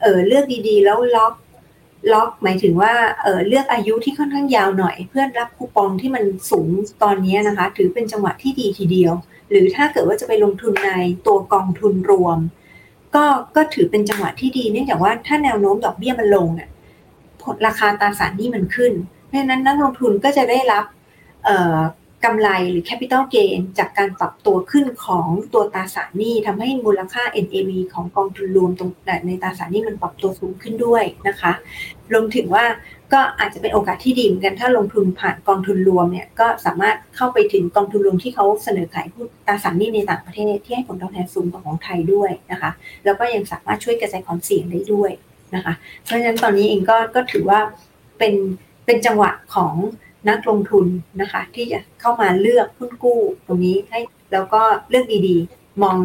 [0.01, 1.33] เเลือกดีๆ แล้วล็อก
[2.13, 2.93] ล็อกหมายถึงว่า
[3.23, 6.67] เเลือกอายุที่ค่อนข้างยาวหน่อย เพื่อรับคูปองที่มันสูง
[7.03, 9.13] ตอนนี้นะคะ ถือเป็นจังหวะที่ดีทีเดียว
[9.49, 10.91] หรือถ้าเกิดว่าจะไปลงทุนใน
[11.27, 12.37] ตัวกองทุนรวม
[13.15, 13.25] ก็
[13.55, 16.69] ก็ถือเป็นจังหวะที่ดีเนื่องจากว่าถ้าแนวโน้มดอกเบี้ยมันลงเนี่ย
[17.67, 18.93] ราคาตราสารหนี้มันขึ้น
[19.27, 20.85] เพราะฉะนั้นนักลงทุนก็จะได้รับ
[22.25, 28.89] กำไรหรือ capital gain จากการปรับตัวขึ้นของตัวตราสารหนี้ทำให้มูลค่า NAV ของกองทุนรวมตรง
[29.27, 31.51] ในตราสารหนี้มันปรับตัวสูงขึ้นด้วยนะคะ
[32.11, 32.65] รวมถึงว่า
[33.13, 42.71] ก็อาจจะเป็นโอกาสที่ดีเหมือนกันถ้าลงทุนผ่านกองทุนรวมเนี่ยก็สามารถเข้าไปถึงกองทุนรวมที่เขาเสนอขายหุ้นตราสารหนี้ในต่างประเทศที่ให้ผลตอบแทนสูงกว่าของไทยด้วยนะคะ
[43.05, 45.11] แล้วก็ยังสามารถช่วยกระจายความเสี่ยงได้ด้วย
[45.55, 45.73] นะคะ
[46.03, 47.59] เพราะฉะนั้นตอนนี้เองก็ก็ถือว่า
[48.17, 48.33] เป็น
[48.85, 49.75] เป็นจังหวะของ
[50.29, 50.85] นักลงทุน
[51.21, 53.99] นะคะ ที่จะเข้ามาเลือกหุ้นกู้ตรงนี้ให้
[54.33, 55.97] แล้วก็เลือกดีๆ มอง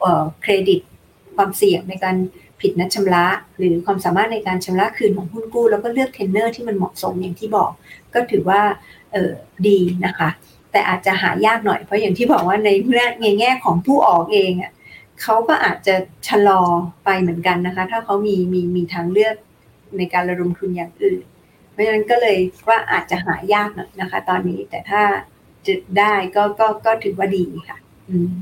[0.00, 0.80] เออเครดิต
[1.36, 2.16] ความเสี่ยงในการ
[2.60, 3.24] ผิดนัดชำระ
[3.58, 7.70] หรือความสามารถในการชำระคืนของหุ้นกู้ แล้วก็เลือกเทรนเนอร์ที่มันเหมาะสมอย่างที่บอก
[8.14, 8.60] ก็ถือว่า
[9.14, 9.32] ออ
[9.66, 10.28] ดีนะคะ
[10.72, 12.68] แต่อาจจะหายากหน่อยเพราะอย่างที่บอกว่าใน
[13.22, 14.72] ในแง่ของผู้ออกเองอะ
[15.22, 15.94] เขาก็อาจจะ
[16.28, 16.62] ชะลอ
[17.04, 19.34] ไปเหมือนกันนะคะ ถ้าเขามีมีมีทางเลือก
[19.98, 21.22] ในการระดมทุนอย่างอื่น
[21.72, 22.36] เพราะฉะนั้นก็เลย
[22.68, 25.02] ว่าอาจจะหายากหน่อยนะคะ ตอนนี้แต่ถ้า
[25.66, 27.78] จะได้ก็ก็ก็ถือว่าดีค่ะ
[28.10, 28.32] อืม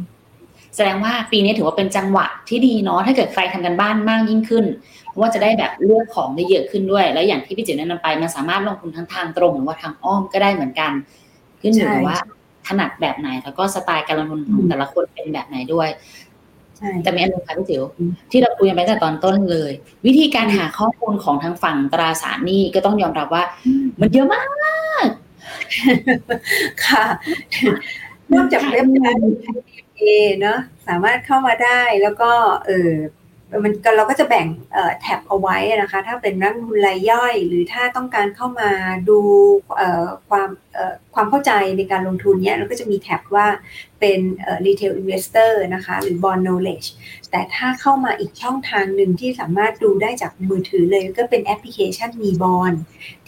[0.76, 4.64] แสดงว่าปีนี้ถือว่าเป็นจังหวะที่ดีเนาะถ้าเกิดใครทำกันบ้านมากยิ่งขึ้น
[5.08, 10.92] เพราะว่าจะได้แบบเลือกของได้เยอะขึ้นด้วย แล้วอย่างที่พี่จิ๋วแนะนำไปมันสามารถลงทุนทั้งทางตรงหรือว่าทางอ้อมก็ได้เหมือนกัน
[11.60, 12.18] ขึ้นอยู่กับว่า
[12.66, 16.29] ถนัดแบบไหนแล้วก็สไตล์การลงทุนของแต่ละคนเป็นแบบไหนด้วยใช่
[17.02, 17.82] แต่มีอันหนึงค่ะพี่จิ๋ว
[18.30, 19.72] ที่เราคุยกันไปตั้งแต่ตอนต้นเลย
[20.06, 23.44] วิธีการหาข้อมูลของทางฝั่งตราสารหนี้ก็ต้องยอมรับว่า
[24.00, 24.48] มันเยอะมาก
[26.84, 27.04] ค่ะ
[28.32, 29.36] นอกจากเว็บไซต์
[29.96, 30.02] เอ
[30.40, 30.58] เนาะ
[30.88, 32.30] สามารถเข้ามาได้แล้วก็
[32.66, 32.90] เออ
[33.64, 34.46] มันก็เราก็จะแบ่ง
[35.00, 38.70] แท็บเอาไว้นะคะ ถ้าเป็นนักลงทุนรายย่อย หรือถ้าต้องการเข้ามา
[39.08, 39.18] ดู
[40.28, 40.48] ความ
[41.14, 43.46] ความเข้าใจในการลงทุนเนี้ยเราก็จะมีแท็บว่า
[44.00, 44.20] เป็น
[44.66, 46.88] retail investor นะคะ หรือ bond knowledge
[47.30, 52.72] แต่ถ้าเข้ามาอีกช่องทางหนึ่งที่สามารถดูได้จากมือถือเลยก็เป็นแอปพลิเคชันมีบอล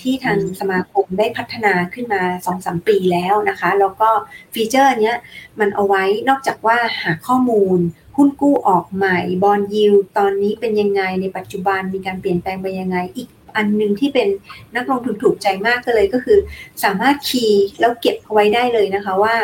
[0.01, 2.23] ที่ทางสมาคมได้พัฒนาขึ้นมา
[2.57, 4.11] 2-3 ปีแล้วนะคะ แล้วก็
[4.55, 5.17] ฟีเจอร์เนี้ย
[5.61, 7.79] มันเอาไว้นอกจากว่าหาข้อมูล
[8.17, 14.29] หุ้นกู้ออกใหม่บอลยิวตอนนี้เป็นยังไงในปัจจุบันมีการเปลี่ยนแปลงไปยังไงอีกอันหนึ่งที่เป็น
[14.77, 16.39] นักลงทุนถูกใจมากก็เลยก็คือ
[16.85, 19.37] สามารถ key แล้วเก็บเอาไว้ได้เลยนะคะว่า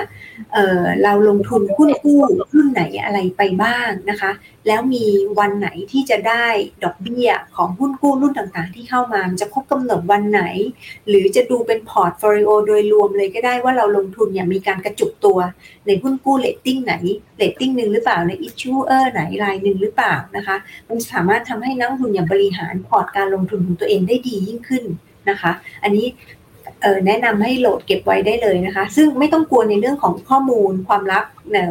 [0.53, 2.21] เเราลงทุนหุ้นกู้
[2.53, 4.31] หุ้นไหนอะไรไปบ้างนะคะ
[4.69, 5.07] แล้วมี
[5.39, 6.47] วันไหนที่จะได้
[6.85, 10.43] ดอกเบี้ยของหุ้นกู้รุ่นต่างๆ ที่เข้ามาจะครบกำหนดวันไหน
[11.09, 15.39] หรือจะดูเป็น portfolio โดยรวมเลยก็ได้ว่าเราลงทุนเนี่ยมีการกระจุกตัว
[15.87, 16.95] ในหุ้นกู้เลตติ้งไหน
[17.37, 20.57] เลตติ้งหนึ่งหรือเปล่าใน issuer ไหนรายหนึ่งหรือเปล่านะคะ
[20.89, 24.85] มันสามารถทำให้นักลงทุนอย่างบริหารพอร์ตการลงทุนของตัวเองได้ดียิ่งขึ้น
[25.31, 25.53] นะคะ
[25.85, 26.07] อันนี้
[27.07, 31.25] แนะนำให้โหลดเก็บไว้ได้เลยนะคะ ซึ่งไม่ต้องกลัวในเรื่องของข้อมูลความลับ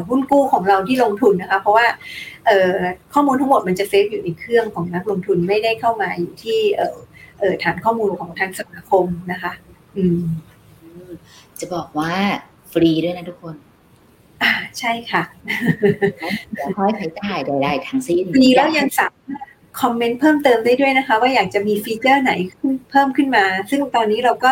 [0.09, 1.87] หุ้นกู้ของเราที่ลงทุนนะคะ เพราะว่า
[3.13, 6.59] ข้อมูลทั้งหมดมันจะเซฟอยู่ในเครื่องของนักลงทุนไม่ได้เข้ามาอยู่ที่
[7.63, 9.53] ฐานข้อมูลของทางสมาคมนะคะ
[9.97, 10.25] อืม
[11.59, 12.13] จะบอกว่า
[12.71, 13.55] ฟรีด้วยนะทุกคน
[14.43, 15.23] อ่าใช่ค่ะ
[16.53, 19.47] เดี๋ยวค่อยใช้จ่ายใดๆทั้งสิ้นฟรีแล้วยังสามารถ
[19.81, 22.32] comment เพิ่มเติมได้ด้วยนะคะ ว่าอยากจะมี feature ไหน
[22.91, 24.51] เพิ่มขึ้นมา ซึ่งตอนนี้เราก็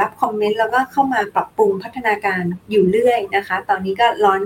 [0.00, 4.42] รับ comment แล้วก็เข้ามาปรับปรุงพัฒนาการอยู่เรื่อยนะคะ ตอนนี้ก็ launch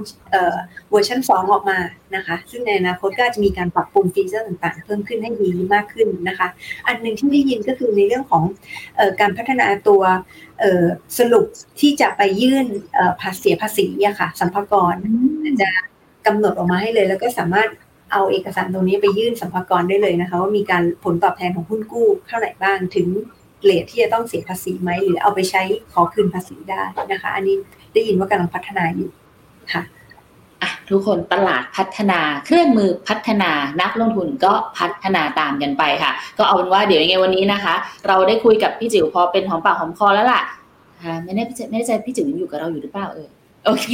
[0.91, 1.79] version 2 ออกมา
[2.17, 6.49] นะคะ ซึ่งในอนาคตก็จะมีการปรับปรุง feature ต่างๆ เพิ่มขึ้นให้ดีมากขึ้นนะคะ
[6.87, 8.45] อันหนึ่งที่ได้ยินก็คือในเรื่องของ
[8.99, 10.03] อการพัฒนาตัว
[11.19, 11.47] สรุป
[11.81, 12.67] ที่จะไปยื่น
[13.21, 14.99] ภาษีภาษีอะค่ะสรรพากร
[15.63, 15.71] จะ
[16.27, 17.69] กำหนดออกมาให้เลย แล้วก็สามารถ
[18.15, 23.09] เอาเอกสารตรงนี้ไปยื่นสัมภาระได้เลยนะคะ ว่ามีการผลตอบแทนของหุ้นกู้เท่าไหร่บ้างถึง
[23.65, 25.63] เลทที่จะต้องเสียภาษีไหมหรือเอาไปใช้
[25.93, 27.57] ขอคืนภาษีได้นะคะ อันนี้
[27.95, 29.11] ได้ยินว่ากำลังพัฒนาอยู่
[29.73, 29.83] ค่ะ
[30.63, 33.51] อะทุกคนตลาดพัฒนาเครื่องมือพัฒนา
[33.83, 37.75] นักลงทุนก็พัฒนาตามกันไปค่ะ ก็เอาเป็นว่าเดี๋ยวยังไงวันนี้นะคะ
[38.07, 40.43] เราได้คุยกับพี่จิ๋วพอเป็นหอมปากหอมคอแล้วล่ะ
[41.25, 43.29] ไม่แน่ไม่แน่ใจพี่จิ๋วยังอยู่กับเราอยู่หรือเปล่าเออ
[43.67, 43.89] โอเค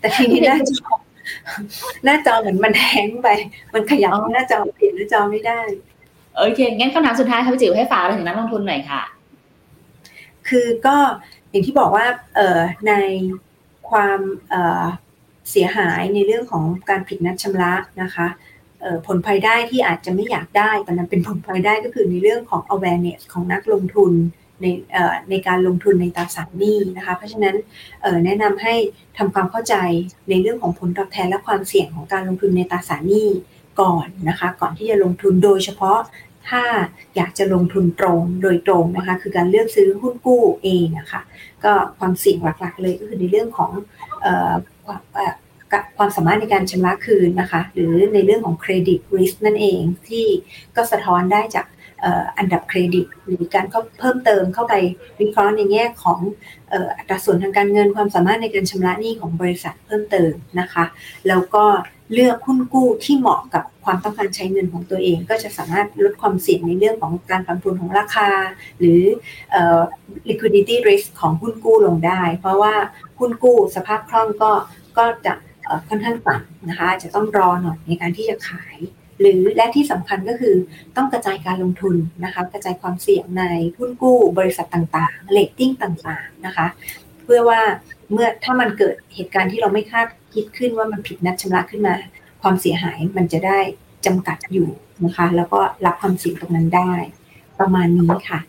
[0.00, 0.74] แต่ทีนี้น่าจะ
[2.04, 3.28] หน้าจอเหมือนมันแห้งไป
[3.74, 5.60] มันขยับหน้าจอเปลี่ยนหน้าจอไม่ได้
[6.36, 9.02] โอเค งั้นคำถามสุดท้ายค่ะพี่จิ๋วให้ฝากถึงนักลงทุนหน่อยค่ะ
[10.48, 10.96] คือก็
[11.50, 12.06] อย่างที่บอกว่า
[12.36, 12.92] เอ่อใน
[13.90, 14.20] ความ
[14.50, 14.84] เอ่อ
[15.50, 17.72] เสียหายในเรื่องของการผิดนัดชำระ
[18.02, 18.26] นะคะ
[19.06, 24.12] ผลภายได้ที่อาจจะไม่อยากได้แต่นั้นเป็นผลภายได้ก็คือในเรื่องของ awareness ของนักลงทุน
[24.62, 24.66] ใน
[25.30, 27.56] ในการลงทุนในตราสารหนี้นะคะ เพราะฉะนั้น
[28.24, 28.74] แนะนำให้
[29.18, 29.74] ทำความเข้าใจ
[30.28, 33.28] ในเรื่องของผลตอบแทนและความเสี่ยงของการลงทุนในตราสารหนี้
[33.80, 35.98] ก่อนนะคะ ก่อนที่จะลงทุนโดยเฉพาะ
[36.48, 36.62] ถ้า
[37.16, 41.20] อยากจะลงทุนตรงโดยตรงนะคะ คือการเลือกซื้อหุ้นกู้เองนะคะ
[41.64, 43.70] ก็ความเสี่ยงหลักๆ เลยก็คือในเรื่องของ
[45.96, 50.26] ความสามารถในการชำระคืนนะคะ หรือในเรื่องของเครดิตริสนั่นเองที่
[50.76, 51.66] ก็สะท้อนได้จาก
[52.38, 53.66] อันดับเครดิต หรือการ
[53.98, 54.74] เพิ่มเติมเข้าไป
[55.20, 56.18] วิเคราะห์ในแง่ของ
[56.98, 60.84] อัตราส่วนทางการเงินความสามารถในการชำระหนี้ของบริษัทเพิ่มเติมนะคะ
[61.28, 61.64] แล้วก็
[62.14, 68.30] เลือกหุ้นกู้ที่เหมาะกับความต้องการใช้เงินของตัวเอง ก็จะสามารถลดความเสี่ยงในเรื่องของการผันผวนของราคา
[68.78, 69.02] หรือ
[70.28, 72.74] liquidity risk ของหุ้นกู้ลงได้ เพราะว่า
[73.18, 74.52] หุ้นกู้สภาพคล่องก็
[74.98, 75.34] ก็จะ
[75.88, 78.76] ค่อนข้างต่ำนะคะ จะต้องรอหน่อยในการที่จะขาย
[79.20, 80.54] หรือและที่สำคัญก็คือ
[80.96, 83.44] ต้องกระจายการลงทุนนะคะกระจายความเสี่ยงใน
[83.76, 86.66] หุ้นกู้บริษัทต่างๆเลตติ้งต่างๆนะคะ
[87.24, 87.60] เพื่อว่า
[88.12, 91.94] เมื่อถ้ามันเกิดเหตุการณ์ที่เราไม่คาดคิดขึ้นว่ามันผิดนัดชำระขึ้นมา
[92.42, 93.58] ความเสียหายมันจะได้
[94.06, 94.68] จำกัดอยู่
[95.04, 96.92] นะคะ แล้วก็รับความเสี่ยงตรงนั้นได้
[97.60, 98.40] ประมาณนี้ค่ะ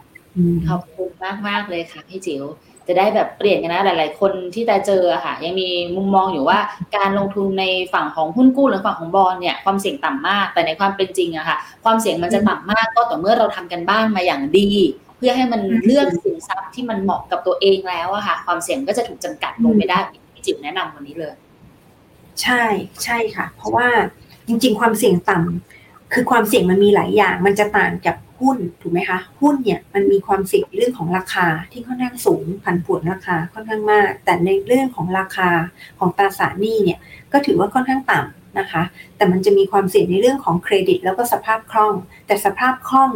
[0.70, 2.44] ขอบคุณมากมากเลยค่ะพี่จิ๋ว
[2.90, 6.60] จะได้แบบเปลี่ยนกันนะหลาย ๆ คนที่จะเจอค่ะ ยังมีมุมมองอยู่ว่า
[6.98, 14.70] การลงทุนในฝั่งของหุ้นกู้หรือฝั่งของบอลเนี่ยความเสี่ยงต่ำมาก แต่ในความเป็นจริงอะค่ะ ความเสี่ยงมันจะต่ำมากก็ต่อเมื่อเราทำกันบ้านมาอย่างดี
[15.18, 20.00] เพื่อให้มันเลือกสินทรัพย์ที่มันเหมาะกับตัวเองแล้วอะค่ะ ความเสี่ยงก็จะถูกจำกัดลงไปได้
[20.34, 21.34] ที่จิ๋วแนะนำวันนี้เลย
[22.42, 22.64] ใช่
[23.04, 23.88] ใช่ค่ะ เพราะว่า
[24.48, 35.50] จริง ๆ ความเสี่ยงต่ำคือความเสี่ยงมันมีหลายอย่าง มันจะต่างจาก หุ้นถูกไหมคะ หุ้นเนี่ยมันมีความเสี่ยงเรื่องของราคาที่ค่อนข้างสูงผันผวนราคาค่อนข้างมาก แต่ในเรื่องของราคา
[36.00, 37.00] ของตราสารหนี้เนี่ย
[37.32, 38.84] ก็ถือว่าค่อนข้างต่ำนะคะ
[39.16, 41.94] แต่มันจะมีความเสี่ยงในเรื่องของเครดิต แล้วก็สภาพคล่อง
[42.28, 43.12] แต่สภาพคล่อง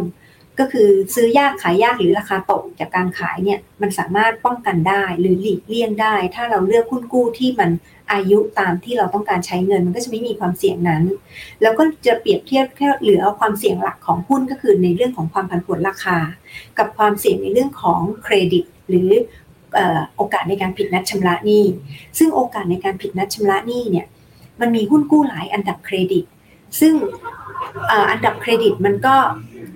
[0.59, 7.69] ก็คือซื้อยากขายยากหรือราคาตกจากการขายเนี่ยมันสามารถป้องกันได้หรือหลีกเลี่ยงได้ ถ้าเราเลือกหุ้นกู้ที่มัน
[8.13, 11.03] อายุตามที่เราต้องการใช้เงิน มันก็จะไม่มีความเสี่ยงนั้น
[11.61, 16.17] แล้วก็จะเปรียบเทียบแค่เหลือความเสี่ยงหลักของหุ้นก็คือในเรื่องของความผันผวนราคา
[16.77, 19.09] กับความเสี่ยงในเรื่องของเครดิต หรือ
[20.15, 21.63] โอกาสในการผิดนัดชำระหนี้
[22.17, 24.07] ซึ่งโอกาสในการผิดนัดชำระหนี้เนี่ย
[24.59, 26.23] มันมีหุ้นกู้หลายอันดับเครดิต
[26.79, 26.93] ซึ่ง
[28.11, 29.15] อันดับเครดิตมันก็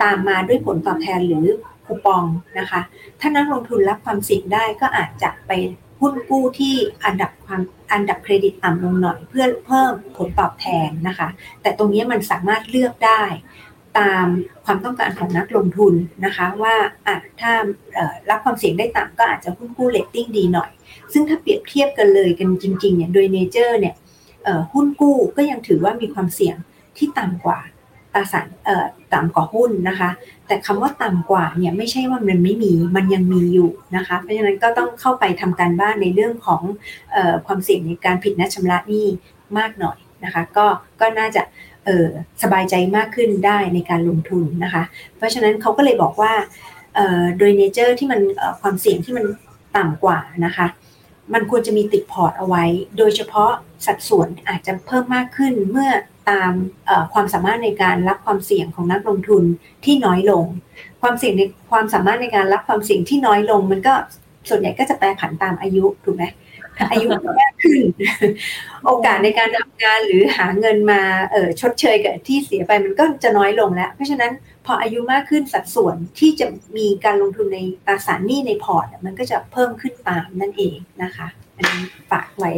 [0.03, 1.45] ตามมาด้วยผลตอบแทนหรือ
[1.85, 2.23] คูปอง
[2.59, 2.81] นะคะ
[3.19, 5.51] ถ้านักลงทุนรับความเสี่ยงได้ก็อาจจะไป
[6.00, 6.76] หุ้นกู้ที่
[7.06, 11.28] อันดับความอันดับเครดิตต่ำลงหน่อย เพื่อเพิ่มผลตอบแทนนะคะ
[11.62, 13.24] แต่ตรงนี้มันสามารถเลือกได้
[14.00, 14.28] ตาม
[14.66, 15.93] ความต้องการของนักลงทุน
[16.26, 16.76] นะคะว่า
[17.08, 17.52] อะถ้า
[18.30, 20.72] รับความเสี่ยงได้ต่ำก็อาจจะหุ้นกู้เลตติ้งดีหน่อย
[21.14, 23.95] ซึ่งถ้าเปรียบเทียบกันเลยกันจริงๆเนี่ยโดย nature เนี่ย
[24.74, 26.56] หุ้นกู้ก็ยังถือว่ามีความเสี่ยง
[26.98, 27.60] ที่ต่ำกว่า
[28.14, 28.48] ตราสาร
[29.14, 30.10] ต่ำกว่าหุ้นนะคะ
[30.48, 36.62] แต่คำว่าต่ำกว่าเนี่ยไม่ใช่ว่ามันไม่มีมันยังมีอยู่นะคะ เพราะฉะนั้นก็ต้องเข้าไปทำการบ้านในเรื่องของ
[37.16, 39.06] อความเสี่ยงในการผิดนัดชำระหนี้
[39.58, 40.66] มากหน่อยนะคะก็
[41.02, 41.41] ก็น่าจะ
[42.43, 44.84] สบายใจมากขึ้นได้ในการลงทุนนะคะ
[45.18, 46.34] เพราะฉะนั้นเขาก็เลยบอกว่า
[47.38, 48.20] โดย nature ที่มัน
[48.62, 49.26] ความเสี่ยงที่มัน
[49.78, 50.68] ต่ำกว่านะคะ
[51.34, 52.63] มันควรจะมีติดพอร์ตเอาไว้
[52.97, 53.51] โดยเฉพาะ
[53.86, 55.91] สัดส่วนอาจจะเพิ่มมากขึ้นเมื่อ
[56.30, 56.51] ตาม
[57.13, 59.43] ความสามารถในการรับความเสี่ยงของนักลงทุน
[59.86, 60.45] ที่น้อยลง
[61.01, 63.93] ความเสี่ยงในความสามารถในการรับความเสี่ยงที่น้อยลง มันก็
[64.49, 66.23] ส่วนใหญ่ก็จะแปรผันตามอายุถูกไหม
[66.89, 67.07] อายุ
[67.39, 67.82] มากขึ้น
[68.86, 71.01] โอกาสในการทำงานหรือหาเงินมา
[71.32, 74.32] เออชดเชยกับที่เสียไปมันก็จะน้อยลงแล้ว เพราะฉะนั้น
[74.65, 76.45] พออายุมากขึ้นสัดส่วนที่จะ
[76.78, 82.51] มีการลงทุนในตราสารหนี้ในพอร์ตมันก็จะเพิ่มขึ้นตามนั่นเองนะคะ อันนี้ฝากไว้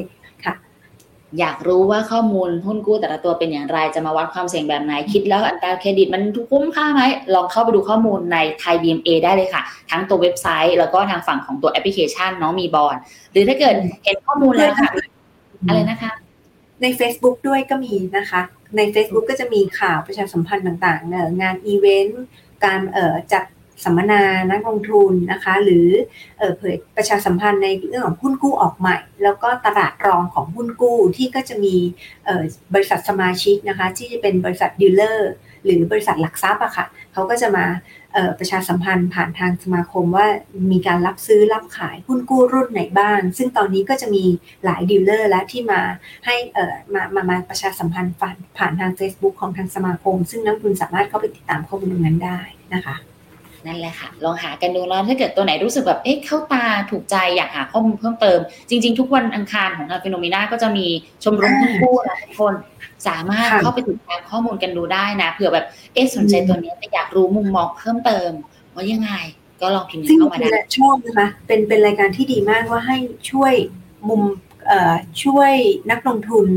[1.39, 6.21] อยากรู้ว่าข้อมูลหุ้นกู้แต่ละตัวเป็นอย่างไรจะมาวัดความเสี่ยงแบบไหนคิดแล้วอัตราเครดิตมัน
[6.51, 7.01] คุ้มค่าไหม
[7.33, 9.61] ลองเข้าไปดูข้อมูลในไทย BMA ได้เลยค่ะ
[9.91, 12.95] ทั้งตัวเว็บไซต์แล้วก็ทางฝั่งของตัวแอปพลิเคชันน้องมีบอนด์
[13.31, 14.91] หรือถ้าเกิดเห็นข้อมูลแล้วค่ะ
[15.67, 16.11] อะไรนะคะ
[16.81, 18.41] ใน Facebook ด้วยก็มีนะคะ
[18.77, 22.23] ใน Facebook ก็จะมีข่าวประชาสัมพันธ์ต่างๆ งานอีเวนต์
[22.65, 22.79] การ
[23.33, 23.43] จัด
[23.83, 24.21] สัมมนา
[24.51, 25.87] นักลงทุนนะคะ หรือ
[26.57, 31.75] เผยประชาสัมพันธ์ในเรื่องของหุ้นกู้ออกใหม่ แล้วก็ตลาดรองของหุ้นกู้ที่ก็จะมี
[32.73, 35.31] บริษัทสมาชิกนะคะ ที่จะเป็นบริษัท dealer
[35.65, 37.65] หรือบริษัทหลักทรัพย์อะค่ะเขาก็จะมา
[38.39, 40.27] ประชาสัมพันธ์ผ่านทางสมาคมว่า
[40.71, 44.23] มีการรับซื้อรับขายหุ้นกู้รุ่นไหนบ้าง ซึ่งตอนนี้ก็จะมี
[44.65, 45.81] หลาย dealer แล้วที่มา
[46.25, 46.35] ให้
[46.93, 52.39] มามามาประชาสัมพันธ์ผ่านผ่านทาง Facebook ของทางสมาคม ซึ่งนักลงทุนสามารถเข้าไปติดตามข้อมูลตรงนั้นได้
[52.73, 52.95] นะคะ
[53.67, 58.39] นั่นแหละค่ะ ลองหากันดูแล้วถ้าเกิดตัวไหนรู้สึกแบบเอ๊ะเข้าตาถูกใจอยากหาข้อมูลเพิ่มเติม
[58.69, 60.85] จริง ๆ ทุกวันอังคารของทาง Finnomena ก็จะมี
[61.23, 62.53] ชมรมหุ้นกู้นะทุกคน
[63.07, 68.31] สามารถเข้าไปติดตามข้อมูลกันดูได้นะเผื่อแบบเอ๊ะสนใจตัวนี้แต่อยากรู้มุมมองเพิ่มเติม
[68.75, 69.11] ว่ายังไง
[69.61, 72.97] ก็ลองพิมพ์เข้ามาได้ชอบนะคะเป็นเป็นรายการที่ดีมากว่าให้
[73.31, 73.53] ช่วย
[74.09, 74.21] มุม
[74.67, 74.93] เอ่อ
[75.23, 75.53] ช่วย
[75.91, 76.47] นักลงทุน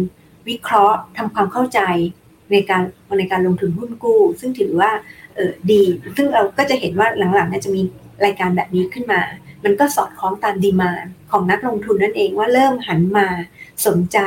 [0.48, 1.80] วิเคราะห์ทำความเข้าใจ
[2.53, 2.82] ในการ
[3.18, 4.90] ในการลงทุนหุ้นกู้ ซึ่งถือว่า
[5.37, 5.83] เออดี
[6.16, 7.83] ซึ่งเราก็จะเห็นว่าหลังๆเนี่ยจะมี
[8.24, 9.20] รายการแบบนี้ขึ้นมา
[9.64, 10.91] มันก็สอดคล้องตามดีมา
[11.30, 13.26] ของนักลงทุนนั่นเองว่าเริ่มหันมา
[13.87, 14.18] สนใจ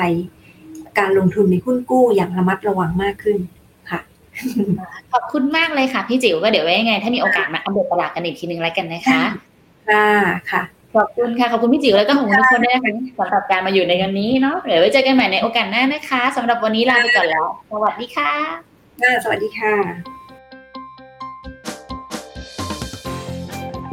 [0.99, 3.37] การลงทุนในหุ้นกู้อย่างระมัดระวังมากขึ้น
[3.89, 3.99] ค่ะ
[5.11, 9.21] ขอบคุณมากเลยค่ะพี่จิ๋วก็เดี๋ยวไว้ยังไง ถ้ามีโอกาสมาอัปเดตตลาดกันอีกทีนึงแล้วกันนะคะ
[9.89, 10.09] ค่ะ
[10.51, 10.63] ค่ะ
[10.95, 18.31] ขอบคุณค่ะ ขอบคุณพี่จิ๋วแล้วก็ของทุกคนด้วยนะคะสำหรับการมาอยู่ในวันนี้เนาะเดี๋ยวไว้เจอกันใหม่ในโอกาสหน้านะคะสำหรับวันนี้ลาไปก่อนแล้ว สวัสดีค่ะ
[19.23, 20.14] สวัสดีค่ะ